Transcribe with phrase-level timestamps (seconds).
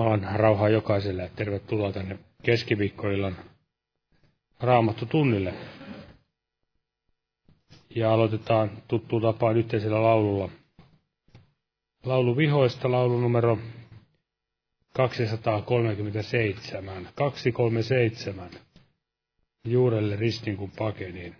[0.00, 3.36] Jumalan rauhaa jokaiselle ja tervetuloa tänne keskiviikkoillan
[4.60, 5.54] raamattu tunnille.
[7.96, 10.48] Ja aloitetaan tuttu tapaan yhteisellä laululla.
[12.04, 13.58] Laulu vihoista, laulu numero
[14.92, 17.08] 237.
[17.14, 18.50] 237.
[19.64, 21.36] Juurelle ristin kun pakeniin.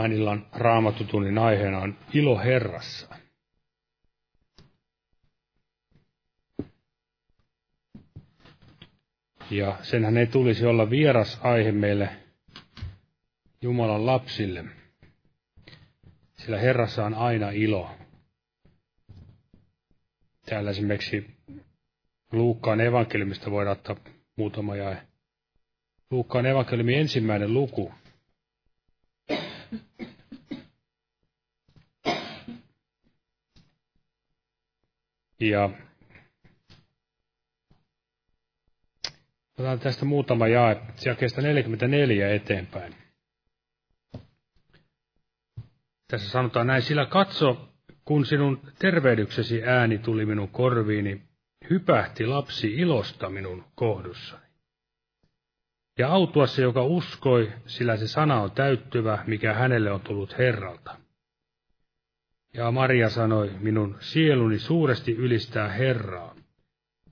[0.00, 3.08] Tämän illan raamatutunnin aiheena on ilo Herrassa.
[9.50, 12.08] Ja senhän ei tulisi olla vieras aihe meille
[13.62, 14.64] Jumalan lapsille,
[16.38, 17.90] sillä Herrassa on aina ilo.
[20.46, 21.36] Täällä esimerkiksi
[22.32, 23.96] Luukkaan evankeliumista voidaan ottaa
[24.36, 25.02] muutama jae.
[26.10, 27.92] Luukkaan evankeliumin ensimmäinen luku,
[35.40, 35.70] Ja
[39.58, 40.80] otetaan tästä muutama jae,
[41.18, 42.94] kestä 44 eteenpäin.
[46.08, 47.68] Tässä sanotaan näin, sillä katso,
[48.04, 51.22] kun sinun tervehdyksesi ääni tuli minun korviini,
[51.70, 54.46] hypähti lapsi ilosta minun kohdussani.
[55.98, 60.99] Ja autua se, joka uskoi, sillä se sana on täyttyvä, mikä hänelle on tullut Herralta.
[62.54, 66.34] Ja Maria sanoi, minun sieluni suuresti ylistää Herraa,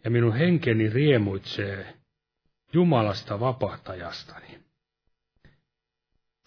[0.05, 1.95] ja minun henkeni riemuitsee
[2.73, 4.59] Jumalasta vapahtajastani.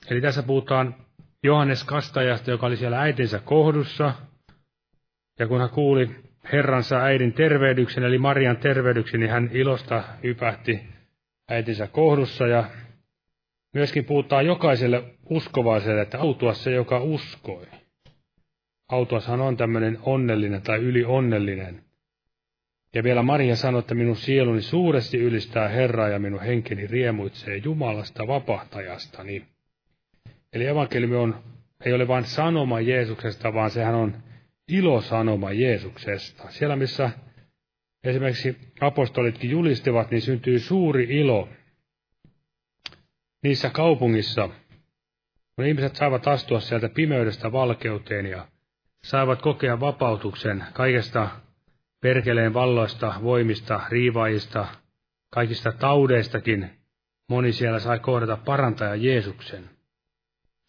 [0.09, 0.95] Eli tässä puhutaan
[1.43, 4.13] Johannes Kastajasta, joka oli siellä äitinsä kohdussa,
[5.39, 6.09] ja kun hän kuuli
[6.51, 10.81] Herransa äidin tervehdyksen, eli Marian tervehdyksen, niin hän ilosta ypähti
[11.49, 12.65] äitinsä kohdussa, ja
[13.73, 17.67] myöskin puhutaan jokaiselle uskovaiselle, että autua se, joka uskoi.
[18.91, 21.83] Autoshan on tämmöinen onnellinen tai ylionnellinen.
[22.95, 28.27] Ja vielä Maria sanoi, että minun sieluni suuresti ylistää Herraa ja minun henkeni riemuitsee Jumalasta
[28.27, 29.45] vapahtajastani.
[30.53, 31.43] Eli evankeliumi on,
[31.85, 34.17] ei ole vain sanoma Jeesuksesta, vaan sehän on
[34.67, 36.43] ilosanoma Jeesuksesta.
[36.49, 37.09] Siellä missä
[38.03, 41.49] esimerkiksi apostolitkin julistivat, niin syntyy suuri ilo
[43.43, 44.49] niissä kaupungissa,
[45.55, 48.47] kun ihmiset saavat astua sieltä pimeydestä valkeuteen ja
[49.03, 51.29] saavat kokea vapautuksen kaikesta
[52.01, 54.67] perkeleen valloista, voimista, riivaajista,
[55.29, 56.69] kaikista taudeistakin,
[57.29, 59.69] moni siellä sai kohdata parantaja Jeesuksen.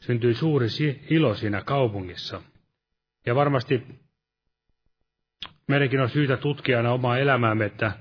[0.01, 0.67] Syntyi suuri
[1.11, 2.43] ilo siinä kaupungissa.
[3.27, 3.87] Ja varmasti
[5.69, 7.93] meidänkin on syytä tutkia aina omaa elämäämme, että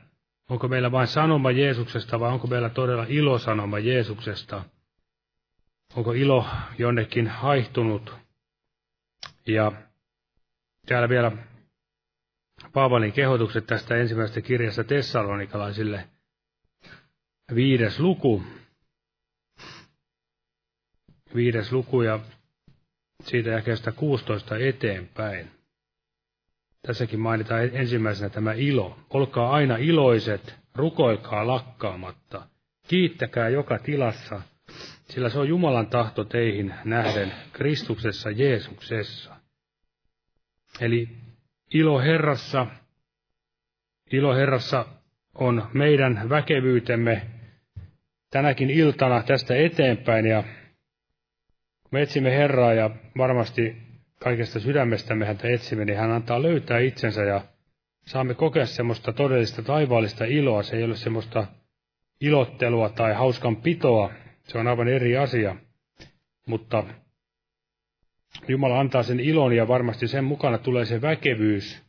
[0.50, 4.64] onko meillä vain sanoma Jeesuksesta vai onko meillä todella ilosanoma Jeesuksesta.
[5.96, 6.46] Onko ilo
[6.78, 8.16] jonnekin haihtunut.
[9.48, 9.72] Ja
[10.86, 11.32] täällä vielä
[12.74, 16.10] Paavalin kehotukset tästä ensimmäisestä kirjasta Tessalonikalaisille.
[17.56, 18.44] Viides luku.
[21.36, 22.20] Viides luku ja
[23.24, 25.52] siitä jakeesta 16 eteenpäin.
[26.88, 29.00] Tässäkin mainitaan ensimmäisenä tämä ilo.
[29.10, 32.48] Olkaa aina iloiset, rukoilkaa lakkaamatta.
[32.88, 34.42] Kiittäkää joka tilassa,
[35.10, 39.41] sillä se on Jumalan tahto teihin nähden Kristuksessa Jeesuksessa.
[40.80, 41.10] Eli
[41.74, 42.68] ilo Herrassa,
[44.12, 44.86] ilo Herrassa
[45.36, 47.22] on meidän väkevyytemme
[48.30, 50.44] tänäkin iltana tästä eteenpäin ja
[51.92, 53.76] me etsimme Herraa ja varmasti
[54.20, 57.42] kaikesta sydämestämme häntä etsimme, niin hän antaa löytää itsensä ja
[58.06, 60.64] saamme kokea semmoista todellista taivaallista iloa.
[60.64, 61.48] Se ei ole semmoista
[62.22, 64.12] ilottelua tai hauskan pitoa,
[64.44, 65.56] se on aivan eri asia.
[66.48, 66.84] Mutta
[68.48, 71.82] Jumala antaa sen ilon ja varmasti sen mukana tulee se väkevyys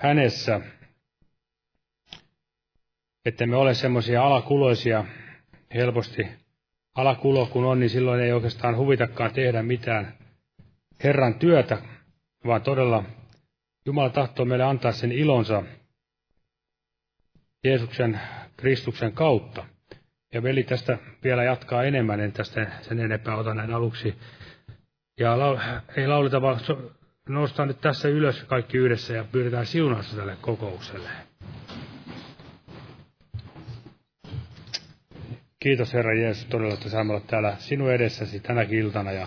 [0.00, 0.60] hänessä,
[3.24, 5.04] että me ole semmoisia alakuloisia
[5.74, 6.26] helposti.
[6.94, 10.14] Alakulo kun on, niin silloin ei oikeastaan huvitakaan tehdä mitään
[11.04, 11.78] Herran työtä,
[12.46, 13.04] vaan todella
[13.86, 15.62] Jumala tahtoo meille antaa sen ilonsa
[17.64, 18.20] Jeesuksen
[18.56, 19.66] Kristuksen kautta.
[20.34, 24.14] Ja veli tästä vielä jatkaa enemmän, en tästä sen enempää ota näin aluksi
[25.20, 25.58] ja lau,
[25.96, 26.60] ei lauleta, vaan
[27.28, 31.10] nostaa nyt tässä ylös kaikki yhdessä ja pyydetään siunausta tälle kokoukselle.
[35.60, 39.12] Kiitos Herra Jeesus todella, että saamme olla täällä sinun edessäsi tänäkin iltana.
[39.12, 39.26] Ja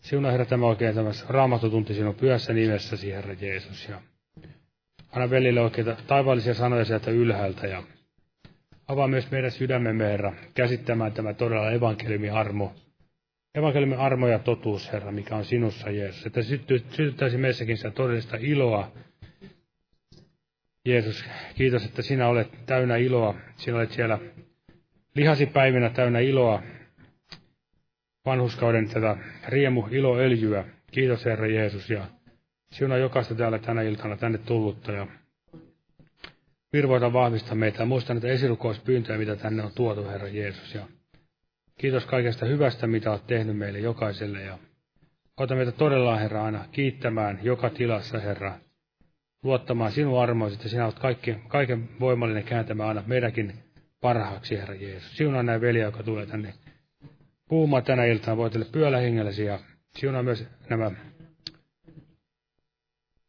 [0.00, 3.88] siunaa Herra tämä oikein tämä raamattotunti sinun pyössä nimessäsi, Herra Jeesus.
[3.88, 4.00] Ja
[5.12, 7.82] anna velille oikeita taivaallisia sanoja sieltä ylhäältä ja
[8.88, 12.74] avaa myös meidän sydämemme, Herra, käsittämään tämä todella evankeliumin armo,
[13.54, 16.26] evankeliumin armo ja totuus, Herra, mikä on sinussa, Jeesus.
[16.26, 18.92] Että sytyttäisi meissäkin sitä todellista iloa.
[20.84, 23.34] Jeesus, kiitos, että sinä olet täynnä iloa.
[23.56, 24.18] Sinä olet siellä
[25.14, 26.62] lihasipäivinä täynnä iloa,
[28.26, 29.16] vanhuskauden tätä
[29.48, 30.64] riemu iloöljyä.
[30.90, 32.06] Kiitos Herra Jeesus ja
[32.72, 35.06] sinua jokaista täällä tänä iltana tänne tullutta ja
[36.72, 37.84] virvoita vahvista meitä.
[37.84, 40.74] Muistan näitä esirukouspyyntöjä, mitä tänne on tuotu, Herra Jeesus.
[40.74, 40.86] Ja
[41.80, 44.42] Kiitos kaikesta hyvästä, mitä olet tehnyt meille jokaiselle.
[44.42, 44.58] Ja
[45.36, 48.58] ota meitä todella, Herra, aina kiittämään joka tilassa, Herra.
[49.42, 53.54] Luottamaan sinun armoisi, että sinä olet kaikki, kaiken voimallinen kääntämään aina meidänkin
[54.00, 55.16] parhaaksi, Herra Jeesus.
[55.16, 56.54] Siunaa näin veliä, joka tulee tänne
[57.48, 58.36] puhumaan tänä iltana.
[58.36, 59.58] Voitelle pyöllä hengellesi ja
[59.96, 60.90] siunaa myös nämä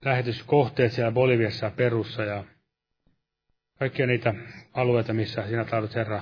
[0.05, 2.43] lähetyskohteet siellä Boliviassa ja Perussa ja
[3.79, 4.33] kaikkia niitä
[4.73, 6.21] alueita, missä sinä tahdot, Herra,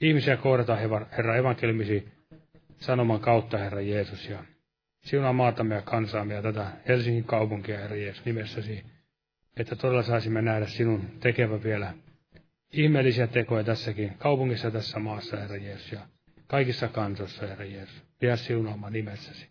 [0.00, 0.76] ihmisiä kohdata,
[1.16, 2.08] Herra, evankeliumisi
[2.76, 4.44] sanoman kautta, Herra Jeesus, ja
[5.04, 8.84] siunaa maatamme ja kansaamme ja tätä Helsingin kaupunkia, Herra Jeesus, nimessäsi,
[9.56, 11.94] että todella saisimme nähdä sinun tekevä vielä
[12.72, 16.00] ihmeellisiä tekoja tässäkin kaupungissa tässä maassa, Herra Jeesus, ja
[16.46, 18.02] kaikissa kansoissa, Herra Jeesus.
[18.18, 19.48] Pidä siunaamaan nimessäsi.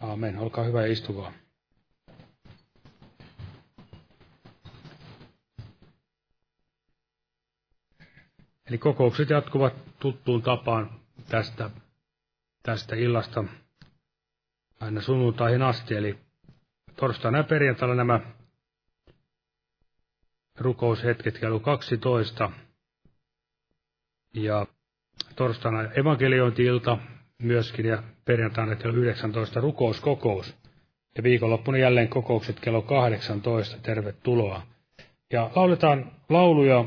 [0.00, 0.38] Aamen.
[0.38, 1.32] Olkaa hyvä ja istukaa.
[8.68, 10.90] Eli kokoukset jatkuvat tuttuun tapaan
[11.28, 11.70] tästä,
[12.62, 13.44] tästä illasta
[14.80, 15.94] aina sunnuntaihin asti.
[15.94, 16.18] Eli
[16.96, 18.20] torstaina ja perjantaina nämä
[20.58, 22.50] rukoushetket kello 12.
[24.34, 24.66] Ja
[25.36, 26.98] torstaina evankeliointi-ilta
[27.42, 30.56] myöskin ja perjantaina kello 19 rukouskokous.
[31.16, 33.78] Ja viikonloppuna jälleen kokoukset kello 18.
[33.82, 34.62] Tervetuloa.
[35.32, 36.84] Ja lauletaan lauluja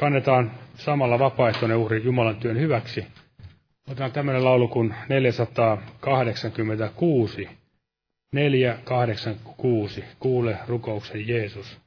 [0.00, 3.06] kannetaan samalla vapaaehtoinen uhri Jumalan työn hyväksi.
[3.88, 7.48] Otetaan tämmöinen laulu kuin 486.
[8.32, 10.04] 486.
[10.20, 11.80] Kuule rukouksen Jeesus.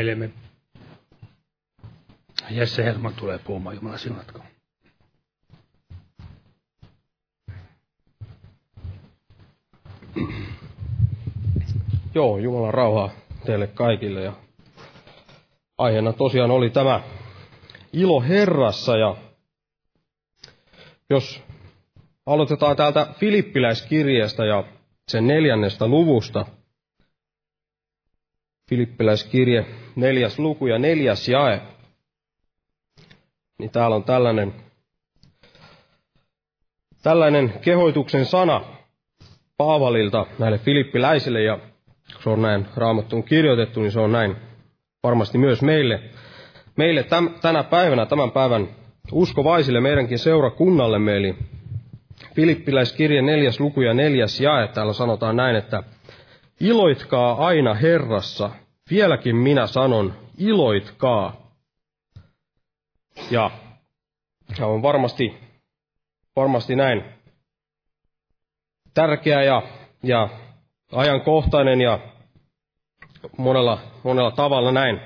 [0.00, 0.30] Veljemme
[2.50, 4.40] Jesse Helman tulee puhumaan Jumala sinatko.
[12.14, 13.10] Joo, Jumalan rauhaa
[13.46, 14.22] teille kaikille.
[14.22, 14.32] Ja
[15.78, 17.00] aiheena tosiaan oli tämä
[17.92, 19.16] ilo Herrassa ja
[21.10, 21.42] jos
[22.26, 24.64] aloitetaan täältä Filippiläiskirjeestä ja
[25.08, 26.46] sen neljännestä luvusta.
[28.70, 31.60] Filippiläiskirje, neljäs luku ja neljäs jae.
[33.58, 34.54] Niin täällä on tällainen,
[37.02, 38.64] tällainen kehoituksen sana
[39.56, 41.58] Paavalilta näille filippiläisille ja
[42.22, 44.36] se on näin raamattuun kirjoitettu, niin se on näin
[45.02, 46.02] varmasti myös meille,
[46.76, 48.68] meille täm, tänä päivänä, tämän päivän
[49.12, 51.36] uskovaisille, meidänkin seurakunnallemme, eli
[52.34, 55.82] Filippiläiskirje neljäs luku ja neljäs jae, täällä sanotaan näin, että
[56.60, 58.50] iloitkaa aina Herrassa,
[58.90, 61.54] vieläkin minä sanon, iloitkaa.
[63.30, 63.50] Ja,
[64.58, 65.34] ja on varmasti,
[66.36, 67.04] varmasti näin
[68.94, 69.62] tärkeä ja,
[70.02, 70.28] ja
[70.92, 71.98] ajankohtainen ja
[73.36, 75.00] monella, monella tavalla näin.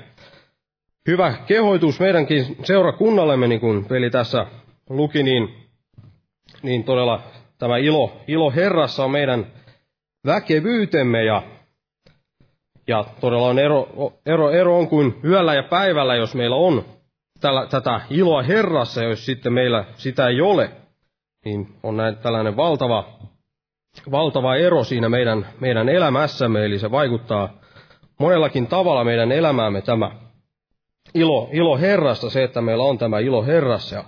[1.08, 4.46] Hyvä kehoitus meidänkin seurakunnallemme, niin kuin veli tässä
[4.88, 5.54] luki, niin,
[6.62, 7.22] niin todella
[7.58, 9.46] tämä ilo, ilo Herrassa on meidän
[10.26, 11.42] väkevyytemme ja,
[12.86, 13.88] ja todella on ero,
[14.26, 16.84] ero, ero on kuin yöllä ja päivällä, jos meillä on
[17.40, 20.70] tällä, tätä iloa Herrassa, ja jos sitten meillä sitä ei ole,
[21.44, 23.04] niin on näin tällainen valtava,
[24.10, 27.48] valtava ero siinä meidän, meidän elämässämme, eli se vaikuttaa
[28.18, 30.10] monellakin tavalla meidän elämäämme tämä
[31.14, 34.04] ilo, ilo Herrassa, se, että meillä on tämä ilo Herrassa.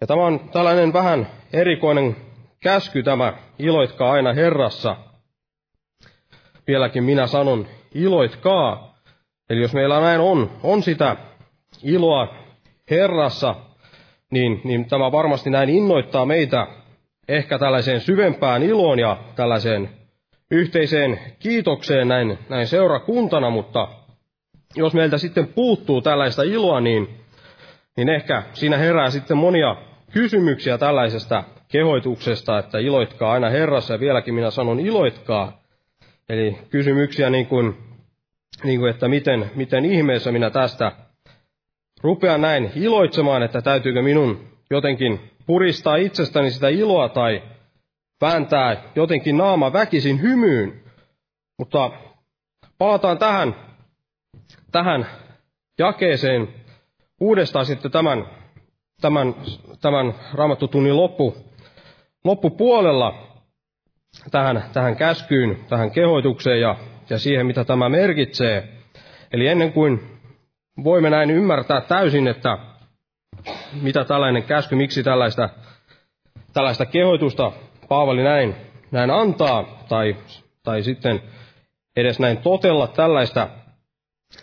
[0.00, 2.16] Ja tämä on tällainen vähän erikoinen
[2.60, 4.96] käsky tämä, iloitkaa aina Herrassa.
[6.66, 8.94] Vieläkin minä sanon, iloitkaa.
[9.50, 11.16] Eli jos meillä näin on, on sitä
[11.82, 12.34] iloa
[12.90, 13.54] Herrassa,
[14.30, 16.66] niin, niin tämä varmasti näin innoittaa meitä
[17.28, 19.90] ehkä tällaiseen syvempään iloon ja tällaiseen
[20.50, 23.88] yhteiseen kiitokseen näin, näin seurakuntana, mutta
[24.76, 27.08] jos meiltä sitten puuttuu tällaista iloa, niin,
[27.96, 29.76] niin ehkä siinä herää sitten monia
[30.12, 35.63] kysymyksiä tällaisesta kehoituksesta, että iloitkaa aina Herrassa, ja vieläkin minä sanon iloitkaa.
[36.28, 37.78] Eli kysymyksiä niin kuin,
[38.64, 40.92] niin kuin että miten, miten ihmeessä minä tästä
[42.02, 47.42] rupean näin iloitsemaan, että täytyykö minun jotenkin puristaa itsestäni sitä iloa tai
[48.20, 50.82] vääntää jotenkin naama väkisin hymyyn.
[51.58, 51.90] Mutta
[52.78, 53.54] palataan tähän,
[54.72, 55.06] tähän
[55.78, 56.48] jakeeseen
[57.20, 58.26] uudestaan sitten tämän,
[59.00, 59.34] tämän,
[59.80, 61.36] tämän raamattutunnin loppu,
[62.24, 63.33] loppupuolella
[64.30, 66.76] tähän, tähän käskyyn, tähän kehoitukseen ja,
[67.10, 68.68] ja siihen, mitä tämä merkitsee.
[69.32, 70.00] Eli ennen kuin
[70.84, 72.58] voimme näin ymmärtää täysin, että
[73.82, 75.48] mitä tällainen käsky, miksi tällaista,
[76.52, 77.52] tällaista kehoitusta
[77.88, 78.54] Paavali näin,
[78.90, 80.16] näin antaa, tai,
[80.62, 81.20] tai sitten
[81.96, 83.48] edes näin totella tällaista,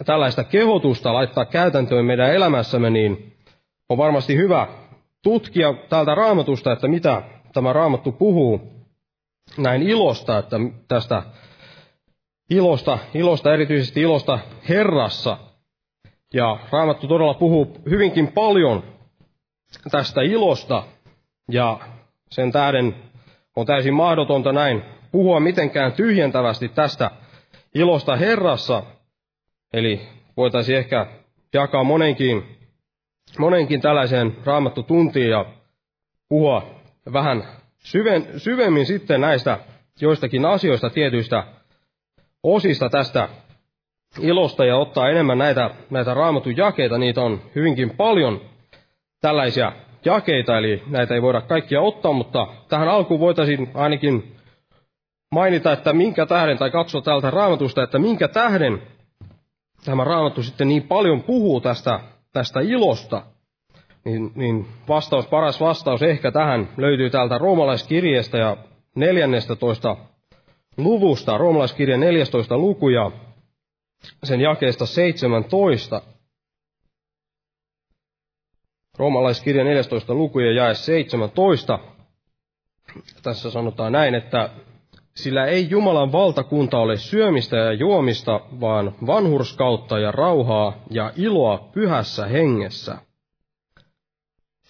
[0.05, 3.35] tällaista kehotusta laittaa käytäntöön meidän elämässämme, niin
[3.89, 4.67] on varmasti hyvä
[5.23, 7.21] tutkia täältä raamatusta, että mitä
[7.53, 8.70] tämä raamattu puhuu
[9.57, 11.23] näin ilosta, että tästä
[12.49, 15.37] ilosta, ilosta erityisesti ilosta Herrassa.
[16.33, 18.83] Ja raamattu todella puhuu hyvinkin paljon
[19.91, 20.83] tästä ilosta,
[21.51, 21.79] ja
[22.29, 22.95] sen tähden
[23.55, 27.11] on täysin mahdotonta näin puhua mitenkään tyhjentävästi tästä
[27.75, 28.83] ilosta Herrassa.
[29.73, 30.01] Eli
[30.37, 31.07] voitaisiin ehkä
[31.53, 32.57] jakaa monenkin,
[33.39, 35.45] monenkin tällaiseen raamattutuntiin ja
[36.29, 36.65] puhua
[37.13, 39.59] vähän syven, syvemmin sitten näistä
[40.01, 41.43] joistakin asioista, tietyistä
[42.43, 43.29] osista tästä
[44.19, 46.97] ilosta ja ottaa enemmän näitä, näitä raamatun jakeita.
[46.97, 48.41] Niitä on hyvinkin paljon
[49.21, 49.71] tällaisia
[50.05, 54.35] jakeita, eli näitä ei voida kaikkia ottaa, mutta tähän alkuun voitaisiin ainakin
[55.31, 58.81] mainita, että minkä tähden, tai katsoa täältä raamatusta, että minkä tähden
[59.85, 61.99] tämä raamattu sitten niin paljon puhuu tästä,
[62.33, 63.23] tästä ilosta,
[64.05, 68.57] niin, niin vastaus, paras vastaus ehkä tähän löytyy täältä roomalaiskirjeestä ja
[68.95, 69.97] 14.
[70.77, 72.57] luvusta, roomalaiskirjan 14.
[72.57, 73.11] luku ja
[74.23, 76.01] sen jakeesta 17.
[78.97, 80.13] Roomalaiskirja 14.
[80.13, 81.79] luku ja jae 17.
[83.23, 84.49] Tässä sanotaan näin, että
[85.15, 92.25] sillä ei Jumalan valtakunta ole syömistä ja juomista, vaan vanhurskautta ja rauhaa ja iloa pyhässä
[92.25, 92.97] hengessä.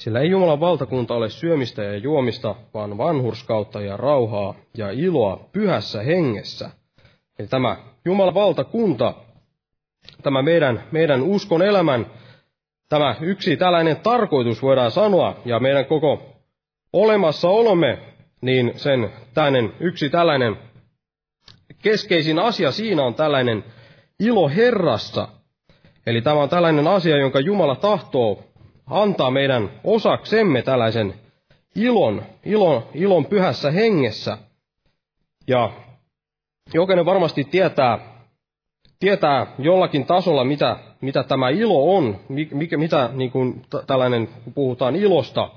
[0.01, 6.03] Sillä ei Jumalan valtakunta ole syömistä ja juomista, vaan vanhurskautta ja rauhaa ja iloa pyhässä
[6.03, 6.69] hengessä.
[7.39, 9.13] Eli tämä Jumalan valtakunta,
[10.23, 12.05] tämä meidän, meidän uskon elämän,
[12.89, 16.35] tämä yksi tällainen tarkoitus voidaan sanoa, ja meidän koko
[16.93, 17.99] olemassaolomme,
[18.41, 20.57] niin sen tällainen, yksi tällainen
[21.81, 23.63] keskeisin asia siinä on tällainen
[24.19, 25.27] ilo Herrassa.
[26.05, 28.50] Eli tämä on tällainen asia, jonka Jumala tahtoo
[28.91, 31.13] antaa meidän osaksemme tällaisen
[31.75, 34.38] ilon, ilon, ilon pyhässä hengessä.
[35.47, 35.69] Ja
[36.73, 37.99] jokainen varmasti tietää,
[38.99, 42.19] tietää jollakin tasolla, mitä, mitä tämä ilo on,
[42.51, 45.49] mikä, mitä niin kuin tällainen, kun puhutaan ilosta,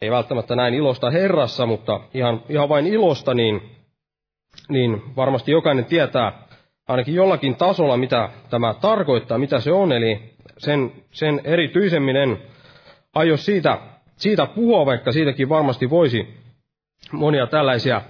[0.00, 3.62] ei välttämättä näin ilosta Herrassa, mutta ihan, ihan vain ilosta, niin,
[4.68, 6.42] niin varmasti jokainen tietää
[6.88, 9.92] ainakin jollakin tasolla, mitä tämä tarkoittaa, mitä se on.
[9.92, 10.20] Eli
[10.58, 12.38] sen, sen erityisemmin en
[13.14, 13.78] aio siitä,
[14.16, 16.34] siitä puhua, vaikka siitäkin varmasti voisi
[17.12, 18.02] monia tällaisia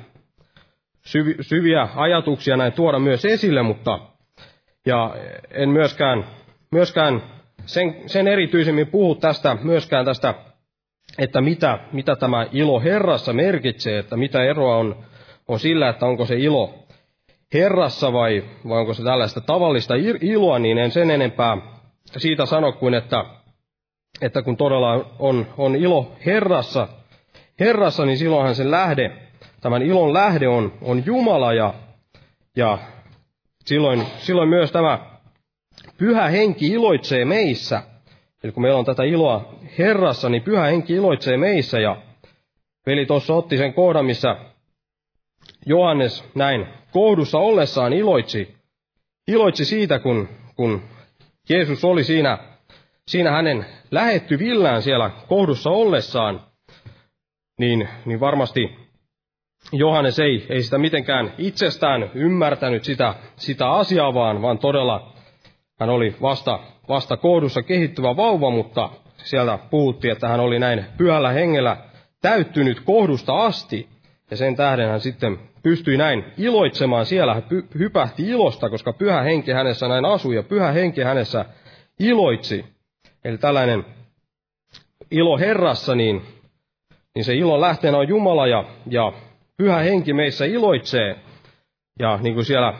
[1.05, 3.99] syvi, syviä ajatuksia näin tuoda myös esille, mutta
[4.87, 5.15] ja
[5.51, 6.25] en myöskään,
[6.73, 7.23] myöskään
[7.67, 10.35] sen, sen erityisemmin puhu tästä, myöskään tästä
[11.19, 14.97] että mitä, mitä tämä ilo Herrassa merkitsee, että mitä eroa on,
[15.49, 16.75] on sillä, että onko se ilo
[17.55, 21.57] Herrassa vai, vai onko se tällaista tavallista iloa, niin en sen enempää
[22.17, 23.25] siitä sano kuin, että,
[24.23, 26.89] että kun todella on, on ilo Herrassa,
[27.61, 29.13] Herrassa, niin silloinhan sen lähde,
[29.61, 31.75] tämän ilon lähde on, on Jumala ja,
[32.57, 32.79] ja
[33.65, 34.99] silloin, silloin myös tämä
[35.97, 37.83] pyhä henki iloitsee meissä.
[38.45, 41.81] Eli kun meillä on tätä iloa Herrassa, niin pyhä henki iloitsee meissä.
[41.81, 41.97] Ja
[42.87, 44.37] veli tuossa otti sen kohdan, missä
[45.67, 48.55] Johannes näin kohdussa ollessaan iloitsi,
[49.29, 50.83] iloitsi siitä, kun, kun
[51.49, 52.39] Jeesus oli siinä,
[53.09, 56.41] siinä hänen lähettyvillään siellä kohdussa ollessaan,
[57.59, 58.79] niin, niin varmasti
[59.73, 65.13] Johannes ei, ei sitä mitenkään itsestään ymmärtänyt sitä, sitä asiaa, vaan, vaan todella
[65.81, 71.31] hän oli vasta, vasta kohdussa kehittyvä vauva, mutta sieltä puhuttiin, että hän oli näin pyhällä
[71.31, 71.77] hengellä
[72.23, 73.89] täyttynyt kohdusta asti.
[74.31, 77.45] Ja sen tähden hän sitten pystyi näin iloitsemaan siellä, hän
[77.79, 81.45] hypähti ilosta, koska pyhä henki hänessä näin asui ja pyhä henki hänessä
[82.01, 82.65] iloitsi.
[83.25, 83.85] Eli tällainen
[85.11, 86.23] ilo Herrassa, niin,
[87.15, 89.13] niin se ilon lähteenä on Jumala ja, ja
[89.57, 91.17] pyhä henki meissä iloitsee.
[91.99, 92.75] Ja niin kuin siellä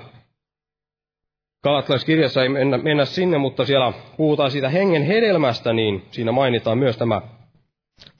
[1.63, 6.97] Galattalaiskirjassa ei mennä, mennä sinne, mutta siellä puhutaan siitä hengen hedelmästä, niin siinä mainitaan myös
[6.97, 7.23] tämä,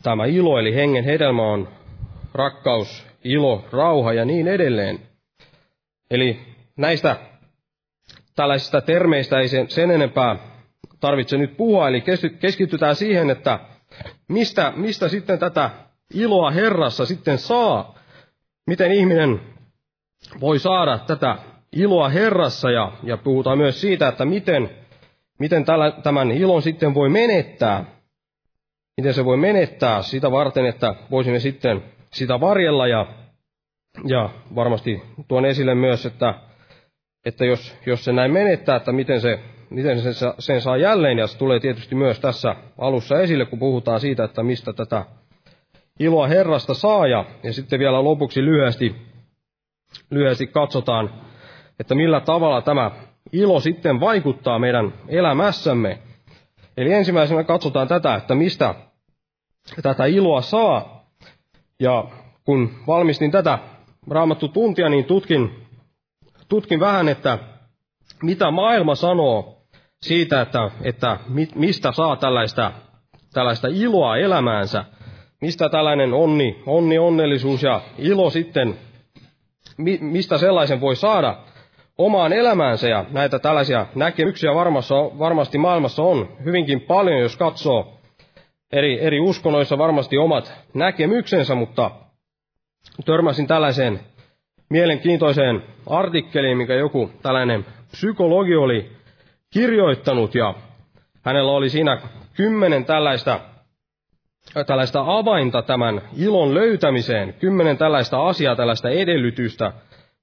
[0.03, 1.69] tämä ilo, eli hengen hedelmä on
[2.35, 4.99] rakkaus, ilo, rauha ja niin edelleen.
[6.11, 6.41] Eli
[6.77, 7.17] näistä
[8.37, 10.37] tällaisista termeistä ei sen, sen enempää
[11.01, 12.05] tarvitse nyt puhua, eli
[12.41, 13.59] keskitytään siihen, että
[14.29, 15.71] mistä, mistä sitten tätä
[16.15, 17.95] iloa Herrassa sitten saa,
[18.67, 19.41] miten ihminen
[20.41, 21.37] voi saada tätä
[21.73, 22.71] iloa Herrassa?
[22.71, 24.71] Ja, ja puhutaan myös siitä, että miten,
[25.39, 27.85] miten tällä, tämän ilon sitten voi menettää.
[28.97, 32.87] Miten se voi menettää sitä varten, että voisimme sitten sitä varjella.
[32.87, 33.07] Ja,
[34.07, 36.35] ja varmasti tuon esille myös, että,
[37.25, 41.27] että jos, jos se näin menettää, että miten se miten sen, sen saa jälleen, ja
[41.27, 45.05] se tulee tietysti myös tässä alussa esille, kun puhutaan siitä, että mistä tätä
[46.01, 48.95] iloa Herrasta saa, ja, ja sitten vielä lopuksi lyhyesti,
[50.11, 51.11] lyhyesti katsotaan
[51.81, 52.91] että millä tavalla tämä
[53.33, 55.99] ilo sitten vaikuttaa meidän elämässämme.
[56.77, 58.75] Eli ensimmäisenä katsotaan tätä, että mistä
[59.83, 61.05] tätä iloa saa.
[61.81, 62.05] Ja
[62.45, 63.59] kun valmistin tätä
[64.11, 65.67] raamattu tuntia, niin tutkin,
[66.49, 67.39] tutkin vähän, että
[68.23, 69.60] mitä maailma sanoo
[70.03, 71.19] siitä, että, että
[71.55, 72.73] mistä saa tällaista,
[73.35, 74.85] tällaista iloa elämäänsä.
[75.41, 78.77] Mistä tällainen onni, onni, onnellisuus ja ilo sitten,
[80.01, 81.37] mistä sellaisen voi saada
[81.99, 87.99] omaan elämäänsä ja näitä tällaisia näkemyksiä varmassa, varmasti maailmassa on hyvinkin paljon, jos katsoo
[88.73, 91.91] eri, eri uskonnoissa varmasti omat näkemyksensä, mutta
[93.05, 94.01] törmäsin tällaiseen
[94.71, 99.00] mielenkiintoiseen artikkeliin, mikä joku tällainen psykologi oli
[99.53, 100.55] kirjoittanut ja
[101.25, 102.01] hänellä oli siinä
[102.35, 103.41] kymmenen tällaista,
[104.67, 109.73] tällaista avainta tämän ilon löytämiseen, kymmenen tällaista asiaa, tällaista edellytystä,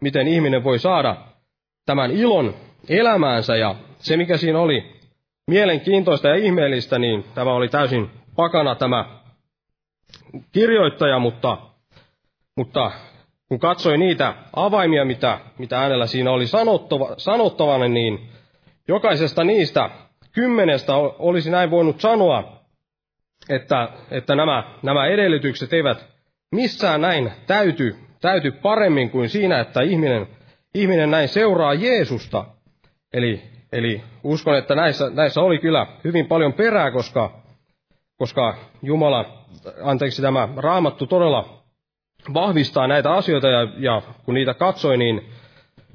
[0.01, 1.17] miten ihminen voi saada
[1.85, 2.53] tämän ilon
[2.89, 3.55] elämäänsä.
[3.55, 4.95] Ja se mikä siinä oli
[5.47, 9.05] mielenkiintoista ja ihmeellistä, niin tämä oli täysin pakana tämä
[10.51, 11.57] kirjoittaja, mutta,
[12.55, 12.91] mutta
[13.49, 18.29] kun katsoi niitä avaimia, mitä, mitä hänellä siinä oli sanottava, sanottavana, niin
[18.87, 19.89] jokaisesta niistä
[20.31, 22.61] kymmenestä olisi näin voinut sanoa,
[23.49, 26.05] että, että nämä, nämä edellytykset eivät
[26.51, 30.27] missään näin täyty, täyty paremmin kuin siinä, että ihminen
[30.77, 32.45] ihminen näin seuraa Jeesusta.
[33.13, 37.41] Eli, eli uskon, että näissä, näissä oli kyllä hyvin paljon perää, koska,
[38.17, 39.45] koska Jumala,
[39.83, 41.63] anteeksi tämä raamattu todella
[42.33, 45.25] vahvistaa näitä asioita ja, ja kun niitä katsoi, niin,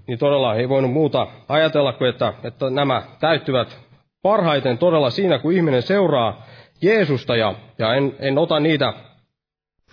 [0.06, 3.78] niin todella ei voinut muuta ajatella kuin, että, että nämä täyttyvät
[4.22, 6.46] parhaiten todella siinä, kun ihminen seuraa
[6.82, 7.36] Jeesusta.
[7.36, 8.92] Ja, ja en, en ota niitä,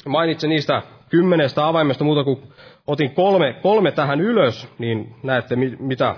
[0.06, 2.44] mainitse niistä kymmenestä avaimesta muuta kuin
[2.88, 6.16] otin kolme, kolme tähän ylös, niin näette mitä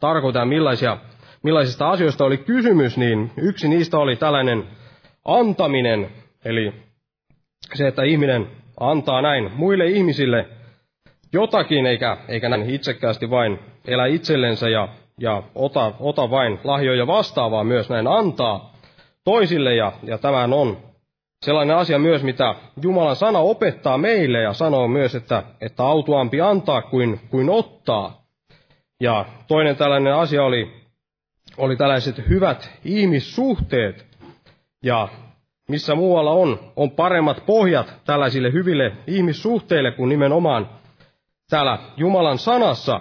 [0.00, 0.98] tarkoitan, millaisia,
[1.42, 4.64] millaisista asioista oli kysymys, niin yksi niistä oli tällainen
[5.24, 6.10] antaminen,
[6.44, 6.72] eli
[7.74, 8.46] se, että ihminen
[8.80, 10.46] antaa näin muille ihmisille
[11.34, 14.88] jotakin, eikä, eikä näin itsekkäästi vain elä itsellensä ja,
[15.20, 18.72] ja ota, ota vain lahjoja vastaan, vaan myös näin antaa
[19.24, 20.76] toisille, ja, ja tämän on
[21.44, 26.82] sellainen asia myös, mitä Jumalan sana opettaa meille ja sanoo myös, että, että autuampi antaa
[26.82, 28.24] kuin, kuin ottaa.
[29.00, 30.72] Ja toinen tällainen asia oli,
[31.58, 34.06] oli tällaiset hyvät ihmissuhteet.
[34.82, 35.08] Ja
[35.68, 40.68] missä muualla on, on paremmat pohjat tällaisille hyville ihmissuhteille kuin nimenomaan
[41.54, 43.00] täällä Jumalan sanassa.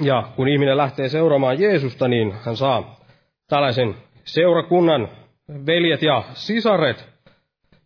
[0.00, 2.96] Ja kun ihminen lähtee seuraamaan Jeesusta, niin hän saa
[3.48, 5.08] tällaisen seurakunnan
[5.66, 7.08] veljet ja sisaret,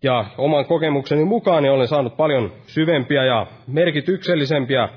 [0.03, 4.89] ja oman kokemukseni mukaan niin olen saanut paljon syvempiä ja merkityksellisempiä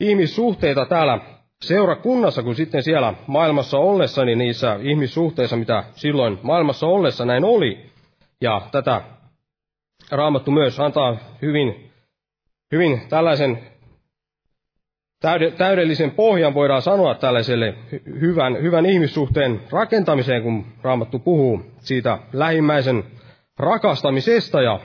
[0.00, 1.18] ihmissuhteita täällä
[1.62, 7.90] seurakunnassa kuin sitten siellä maailmassa ollessani niissä ihmissuhteissa, mitä silloin maailmassa ollessa näin oli.
[8.40, 9.00] Ja tätä
[10.10, 11.90] Raamattu myös antaa hyvin,
[12.72, 13.71] hyvin tällaisen
[15.58, 17.74] täydellisen pohjan, voidaan sanoa, tällaiselle
[18.20, 23.04] hyvän, hyvän ihmissuhteen rakentamiseen, kun Raamattu puhuu siitä lähimmäisen
[23.58, 24.80] rakastamisesta ja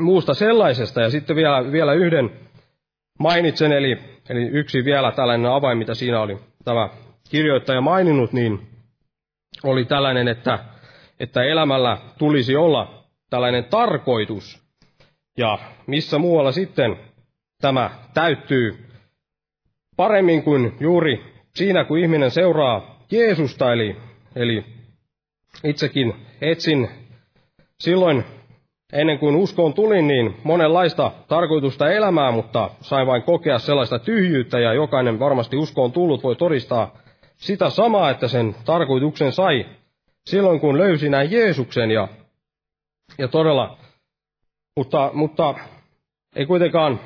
[0.00, 1.00] muusta sellaisesta.
[1.00, 2.30] Ja sitten vielä, vielä yhden
[3.18, 6.88] mainitsen, eli, eli yksi vielä tällainen avain, mitä siinä oli tämä
[7.30, 8.66] kirjoittaja maininnut, niin
[9.62, 10.58] oli tällainen, että,
[11.20, 14.62] että elämällä tulisi olla tällainen tarkoitus.
[15.38, 16.96] Ja missä muualla sitten
[17.60, 18.89] tämä täyttyy
[20.00, 23.96] paremmin kuin juuri siinä, kun ihminen seuraa Jeesusta, eli,
[24.36, 24.64] eli
[25.64, 26.88] itsekin etsin.
[27.80, 28.24] Silloin
[28.92, 34.72] ennen kuin uskoon tulin, niin monenlaista tarkoitusta elämää, mutta sain vain kokea sellaista tyhjyyttä, ja
[34.72, 36.98] jokainen varmasti uskoon tullut voi todistaa
[37.36, 39.66] sitä samaa, että sen tarkoituksen sai
[40.26, 42.08] silloin, kun löysi näin Jeesuksen, ja,
[43.18, 43.78] ja todella,
[44.76, 45.54] mutta, mutta
[46.36, 47.00] ei kuitenkaan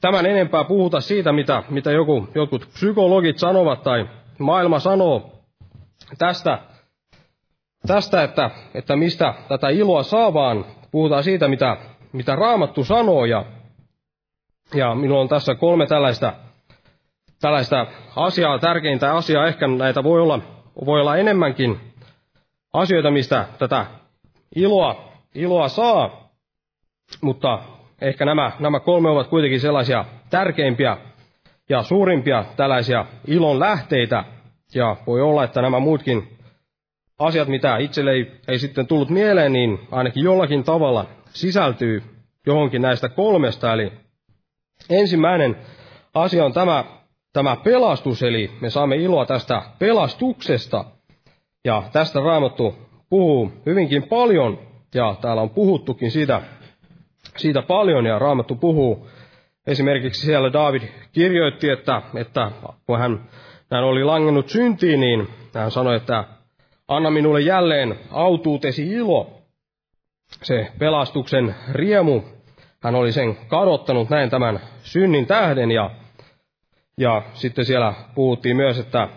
[0.00, 5.38] tämän enempää puhuta siitä, mitä, mitä joku, jotkut psykologit sanovat tai maailma sanoo
[6.18, 6.58] tästä,
[7.86, 11.76] tästä että, että mistä tätä iloa saa, vaan puhutaan siitä, mitä,
[12.12, 13.24] mitä Raamattu sanoo.
[13.24, 13.44] Ja,
[14.74, 16.32] ja minulla on tässä kolme tällaista,
[17.40, 17.86] tällaista
[18.16, 20.40] asiaa, tärkeintä asiaa, ehkä näitä voi olla,
[20.86, 21.80] voi olla enemmänkin
[22.72, 23.86] asioita, mistä tätä
[24.56, 26.30] iloa, iloa saa,
[27.20, 27.58] mutta
[28.00, 30.96] ehkä nämä, nämä kolme ovat kuitenkin sellaisia tärkeimpiä
[31.68, 34.24] ja suurimpia tällaisia ilon lähteitä,
[34.74, 36.38] ja voi olla, että nämä muutkin
[37.18, 42.02] asiat, mitä itselle ei, ei sitten tullut mieleen, niin ainakin jollakin tavalla sisältyy
[42.46, 43.72] johonkin näistä kolmesta.
[43.72, 43.92] Eli
[44.90, 45.56] ensimmäinen
[46.14, 46.84] asia on tämä,
[47.32, 50.84] tämä pelastus, eli me saamme iloa tästä pelastuksesta.
[51.64, 52.74] Ja tästä Raamattu
[53.10, 54.58] puhuu hyvinkin paljon,
[54.94, 56.42] ja täällä on puhuttukin siitä,
[57.36, 59.08] siitä paljon, ja Raamattu puhuu
[59.66, 62.50] esimerkiksi siellä David kirjoitti, että, että
[62.86, 63.28] kun hän,
[63.70, 66.24] hän oli langennut syntiin, niin hän sanoi, että
[66.88, 69.38] Anna minulle jälleen autuutesi ilo,
[70.42, 72.22] se pelastuksen riemu.
[72.82, 75.90] Hän oli sen kadottanut näin tämän synnin tähden ja,
[76.98, 79.08] ja sitten siellä puhuttiin myös, että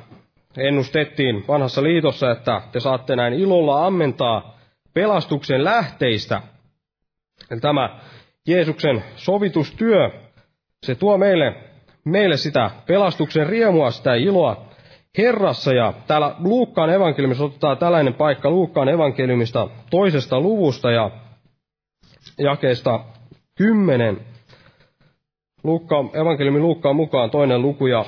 [0.57, 4.57] ennustettiin vanhassa liitossa, että te saatte näin ilolla ammentaa
[4.93, 6.41] pelastuksen lähteistä.
[7.51, 7.99] Eli tämä
[8.47, 10.11] Jeesuksen sovitustyö,
[10.85, 11.55] se tuo meille,
[12.03, 14.71] meille sitä pelastuksen riemua, sitä iloa,
[15.17, 15.73] Herrassa.
[15.73, 21.11] Ja täällä Luukkaan evankeliumissa otetaan tällainen paikka Luukkaan evankeliumista toisesta luvusta ja
[22.37, 22.99] jakeesta
[23.57, 24.19] kymmenen.
[25.63, 28.05] Luukka, evankeliumi Luukkaan mukaan toinen luku ja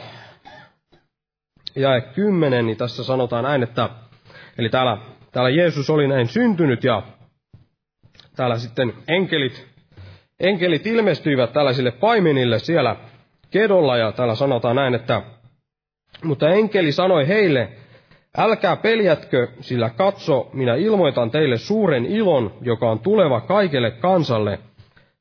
[1.75, 3.89] jae kymmenen, niin tässä sanotaan näin, että
[4.57, 4.97] eli täällä,
[5.31, 7.03] täällä Jeesus oli näin syntynyt ja
[8.36, 9.67] täällä sitten enkelit,
[10.39, 12.95] enkelit ilmestyivät tällaisille paimenille siellä
[13.51, 15.21] kedolla ja täällä sanotaan näin, että
[16.23, 17.69] mutta enkeli sanoi heille,
[18.38, 24.59] älkää peljätkö, sillä katso, minä ilmoitan teille suuren ilon, joka on tuleva kaikelle kansalle.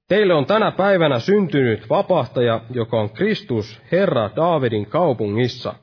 [0.09, 5.75] Teille on tänä päivänä syntynyt vapahtaja, joka on Kristus, Herra Daavidin kaupungissa.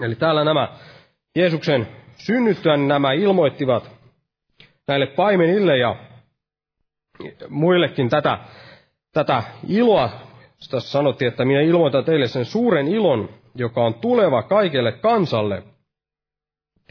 [0.00, 0.68] Eli täällä nämä
[1.36, 3.93] Jeesuksen synnyttyä, niin nämä ilmoittivat
[4.88, 5.96] näille paimenille ja
[7.48, 8.38] muillekin tätä,
[9.12, 10.10] tätä iloa.
[10.70, 15.62] Tässä sanottiin, että minä ilmoitan teille sen suuren ilon, joka on tuleva kaikelle kansalle.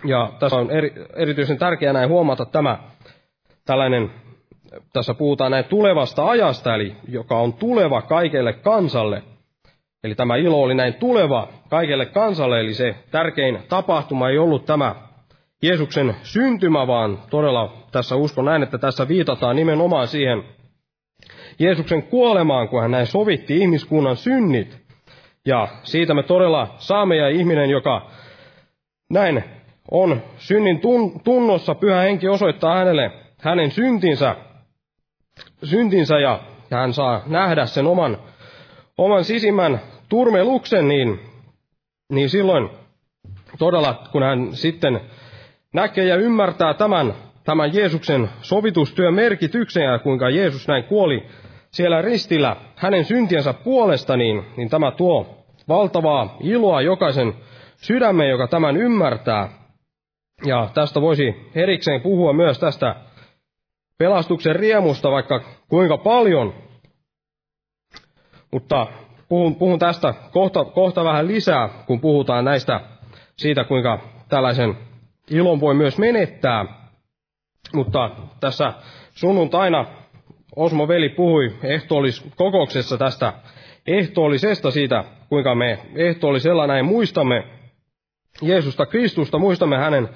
[0.06, 2.80] Ja tässä on eri, erityisen tärkeää näin huomata tämä
[3.66, 4.12] tällainen,
[4.94, 9.24] tässä puhutaan näin tulevasta ajasta, eli joka on tuleva kaikelle kansalle.
[10.04, 14.96] Eli tämä ilo oli näin tuleva kaikelle kansalle, eli se tärkein tapahtuma ei ollut tämä
[15.64, 20.44] Jeesuksen syntymä, vaan todella tässä uskon näin, että tässä viitataan nimenomaan siihen
[21.60, 24.78] Jeesuksen kuolemaan, kun hän näin sovitti ihmiskunnan synnit.
[25.46, 28.10] Ja siitä me todella saamme ja ihminen, joka
[29.10, 29.44] näin
[29.92, 30.82] on synnin
[31.24, 34.36] tunnossa, pyhä henki osoittaa hänelle hänen syntinsä,
[35.64, 36.40] syntinsä ja,
[36.72, 38.18] hän saa nähdä sen oman,
[38.98, 41.20] oman sisimmän turmeluksen, niin,
[42.10, 42.70] niin silloin
[43.58, 45.02] todella, kun hän sitten
[45.74, 47.14] näkee ja ymmärtää tämän,
[47.44, 51.24] tämän Jeesuksen sovitustyön merkityksen ja kuinka Jeesus näin kuoli
[51.72, 57.34] siellä ristillä hänen syntiensä puolesta, niin, niin tämä tuo valtavaa iloa jokaisen
[57.76, 59.50] sydämeen, joka tämän ymmärtää.
[60.46, 62.96] Ja tästä voisi erikseen puhua myös tästä
[63.98, 66.54] pelastuksen riemusta vaikka kuinka paljon.
[68.52, 68.88] Mutta
[69.30, 72.80] puhun, puhun tästä kohta, kohta vähän lisää, kun puhutaan näistä
[73.38, 74.00] siitä, kuinka
[74.30, 74.78] tällaisen
[75.30, 76.66] ilon voi myös menettää.
[77.74, 78.10] Mutta
[78.40, 78.74] tässä
[79.16, 79.86] sunnuntaina
[80.56, 83.34] Osmo veli puhui ehtoolliskokouksessa tästä
[83.88, 87.44] ehtoollisesta siitä, kuinka me ehtoollisella näin muistamme
[88.42, 90.10] Jeesusta Kristusta, muistamme hänen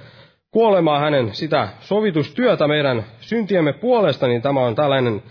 [0.51, 5.23] kuolemaa, hänen sitä sovitustyötä meidän syntiemme puolesta, niin tämä on tällainen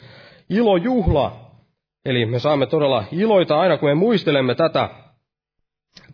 [0.51, 1.47] ilojuhla.
[2.05, 4.89] Eli me saamme todella iloita aina, kun me muistelemme tätä,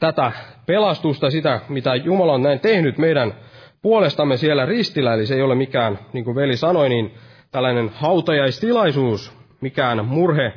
[0.01, 0.33] tätä
[0.67, 3.35] pelastusta, sitä, mitä Jumala on näin tehnyt meidän
[3.83, 5.15] puolestamme siellä ristillä.
[5.15, 7.15] Eli se ei ole mikään, niin kuin veli sanoi, niin
[7.51, 10.53] tällainen hautajaistilaisuus, mikään murhe,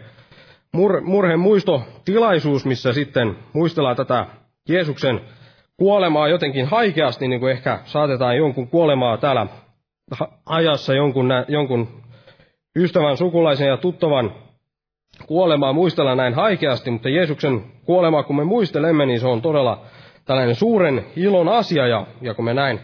[0.71, 4.25] mur, murhe muistotilaisuus, missä sitten muistellaan tätä
[4.69, 5.21] Jeesuksen
[5.77, 9.47] kuolemaa jotenkin haikeasti, niin kuin ehkä saatetaan jonkun kuolemaa täällä
[10.45, 11.87] ajassa jonkun, jonkun
[12.75, 14.33] ystävän, sukulaisen ja tuttavan
[15.27, 19.81] kuolemaa muistella näin haikeasti, mutta Jeesuksen kuolemaa kun me muistelemme, niin se on todella
[20.25, 22.79] tällainen suuren ilon asia, ja, ja kun me näin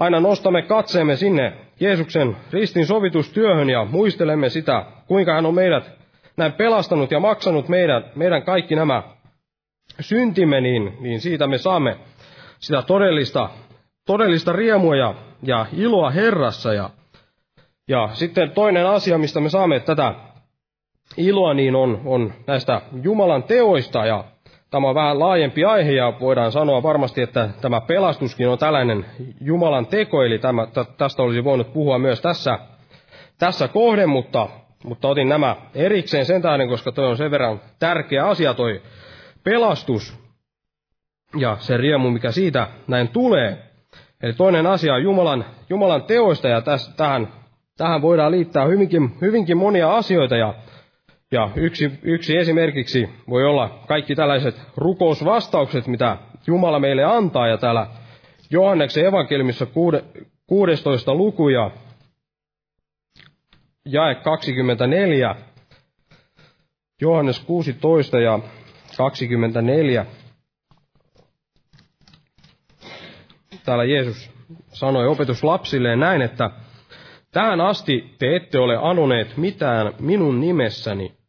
[0.00, 5.90] aina nostamme katseemme sinne Jeesuksen ristin sovitustyöhön ja muistelemme sitä, kuinka hän on meidät
[6.36, 9.02] näin pelastanut ja maksanut meidän, meidän kaikki nämä
[10.00, 11.96] syntimme, niin, niin siitä me saamme
[12.58, 13.50] sitä todellista,
[14.06, 16.74] todellista riemua ja, ja iloa Herrassa.
[16.74, 16.90] Ja,
[17.88, 20.14] ja sitten toinen asia, mistä me saamme tätä
[21.16, 24.06] iloa, niin on, on näistä Jumalan teoista.
[24.06, 24.24] Ja
[24.70, 29.06] tämä on vähän laajempi aihe ja voidaan sanoa varmasti, että tämä pelastuskin on tällainen
[29.40, 30.22] Jumalan teko.
[30.22, 30.66] Eli tämä,
[30.98, 32.58] tästä olisi voinut puhua myös tässä,
[33.38, 34.48] tässä kohden, mutta,
[34.84, 38.82] mutta otin nämä erikseen sen tähden, koska toi on sen verran tärkeä asia toi
[39.44, 40.18] pelastus
[41.36, 43.58] ja se riemu, mikä siitä näin tulee.
[44.22, 47.28] Eli toinen asia on Jumalan, Jumalan teoista, ja täs, tähän,
[47.76, 50.54] tähän voidaan liittää hyvinkin, hyvinkin monia asioita, ja,
[51.32, 56.16] ja yksi, yksi esimerkiksi voi olla kaikki tällaiset rukousvastaukset, mitä
[56.46, 57.86] Jumala meille antaa, ja täällä
[58.50, 59.66] Johanneksen evankeliumissa
[60.46, 61.70] 16 luku ja
[63.84, 65.36] jae 24,
[67.00, 68.38] Johannes 16 ja
[68.96, 70.06] 24.
[73.64, 74.30] täällä Jeesus
[74.68, 76.50] sanoi opetuslapsilleen näin, että
[77.32, 81.19] tähän asti te ette ole anoneet mitään minun nimessäni.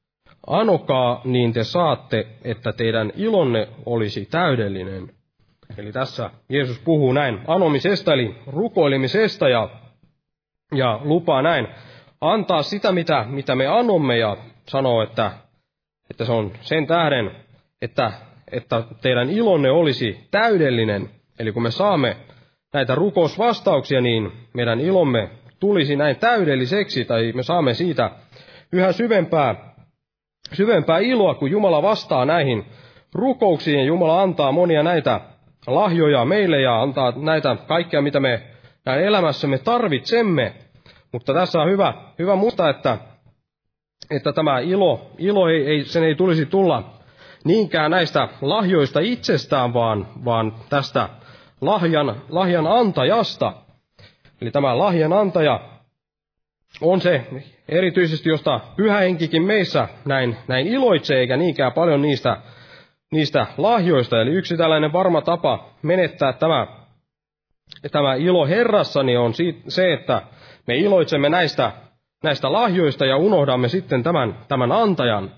[0.48, 5.12] Anokaa, niin te saatte, että teidän ilonne olisi täydellinen.
[5.78, 9.70] Eli tässä Jeesus puhuu näin anomisesta, eli rukoilemisesta, ja,
[10.76, 11.68] ja lupaa näin
[12.22, 14.38] antaa sitä, mitä, mitä me anomme, ja
[14.68, 15.32] sanoo, että,
[16.10, 17.32] että se on sen tähden,
[17.82, 18.12] että,
[18.52, 21.10] että teidän ilonne olisi täydellinen.
[21.39, 22.18] Eli kun me saamme
[22.74, 25.30] näitä rukousvastauksia, niin meidän ilomme
[25.60, 28.12] tulisi näin täydelliseksi, tai me saamme siitä
[28.72, 29.70] yhä syvempää,
[30.54, 32.66] syvempää iloa, kun Jumala vastaa näihin
[33.14, 35.22] rukouksiin, ja Jumala antaa monia näitä
[35.68, 38.41] lahjoja meille, ja antaa näitä kaikkea, mitä me
[38.86, 40.54] näin elämässämme tarvitsemme.
[41.12, 42.97] Mutta tässä on hyvä, hyvä muistaa, että,
[44.12, 46.84] että tämä ilo, ilo ei, ei, sen ei tulisi tulla
[47.43, 51.10] niinkään näistä lahjoista itsestään, vaan, vaan tästä
[51.62, 53.54] lahjan, lahjan antajasta.
[54.41, 55.60] Eli tämä lahjan antaja
[56.82, 57.22] on se
[57.69, 62.38] erityisesti, josta pyhä henkikin meissä näin, näin iloitsee, eikä niinkään paljon niistä,
[63.11, 64.22] niistä lahjoista.
[64.22, 66.67] Eli yksi tällainen varma tapa menettää tämä,
[67.91, 69.34] tämä ilo Herrassa niin on
[69.67, 70.22] se, että
[70.67, 71.72] me iloitsemme näistä,
[72.24, 75.32] näistä lahjoista ja unohdamme sitten tämän, tämän antajan.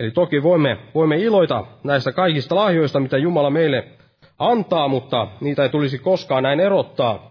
[0.00, 3.84] Eli toki voimme, voimme iloita näistä kaikista lahjoista, mitä Jumala meille
[4.38, 7.30] antaa, mutta niitä ei tulisi koskaan näin erottaa,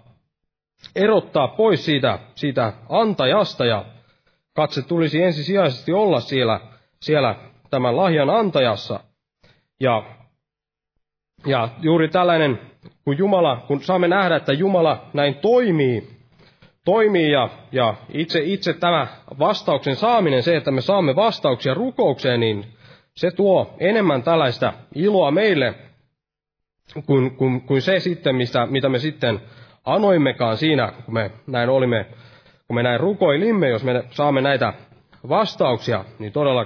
[0.96, 3.86] erottaa pois siitä, siitä antajasta ja
[4.54, 6.60] katse tulisi ensisijaisesti olla siellä,
[7.02, 7.36] siellä
[7.70, 9.00] tämän lahjan antajassa.
[9.80, 10.04] Ja,
[11.46, 12.60] ja juuri tällainen,
[13.06, 16.10] kun Jumala, kun saamme nähdä, että Jumala näin toimii,
[16.86, 19.08] toimii ja, ja itse, itse tämä
[19.40, 22.66] vastauksen saaminen, se, että me saamme vastauksia rukoukseen, niin
[23.16, 25.76] se tuo enemmän tällaista iloa meille
[27.06, 29.42] kuin, kuin, kuin se sitten, mistä, mitä me sitten
[29.86, 32.06] anoimmekaan siinä, kun me näin olimme,
[32.68, 34.74] kun me näin rukoilimme, jos me saamme näitä
[35.30, 36.66] vastauksia, niin todella,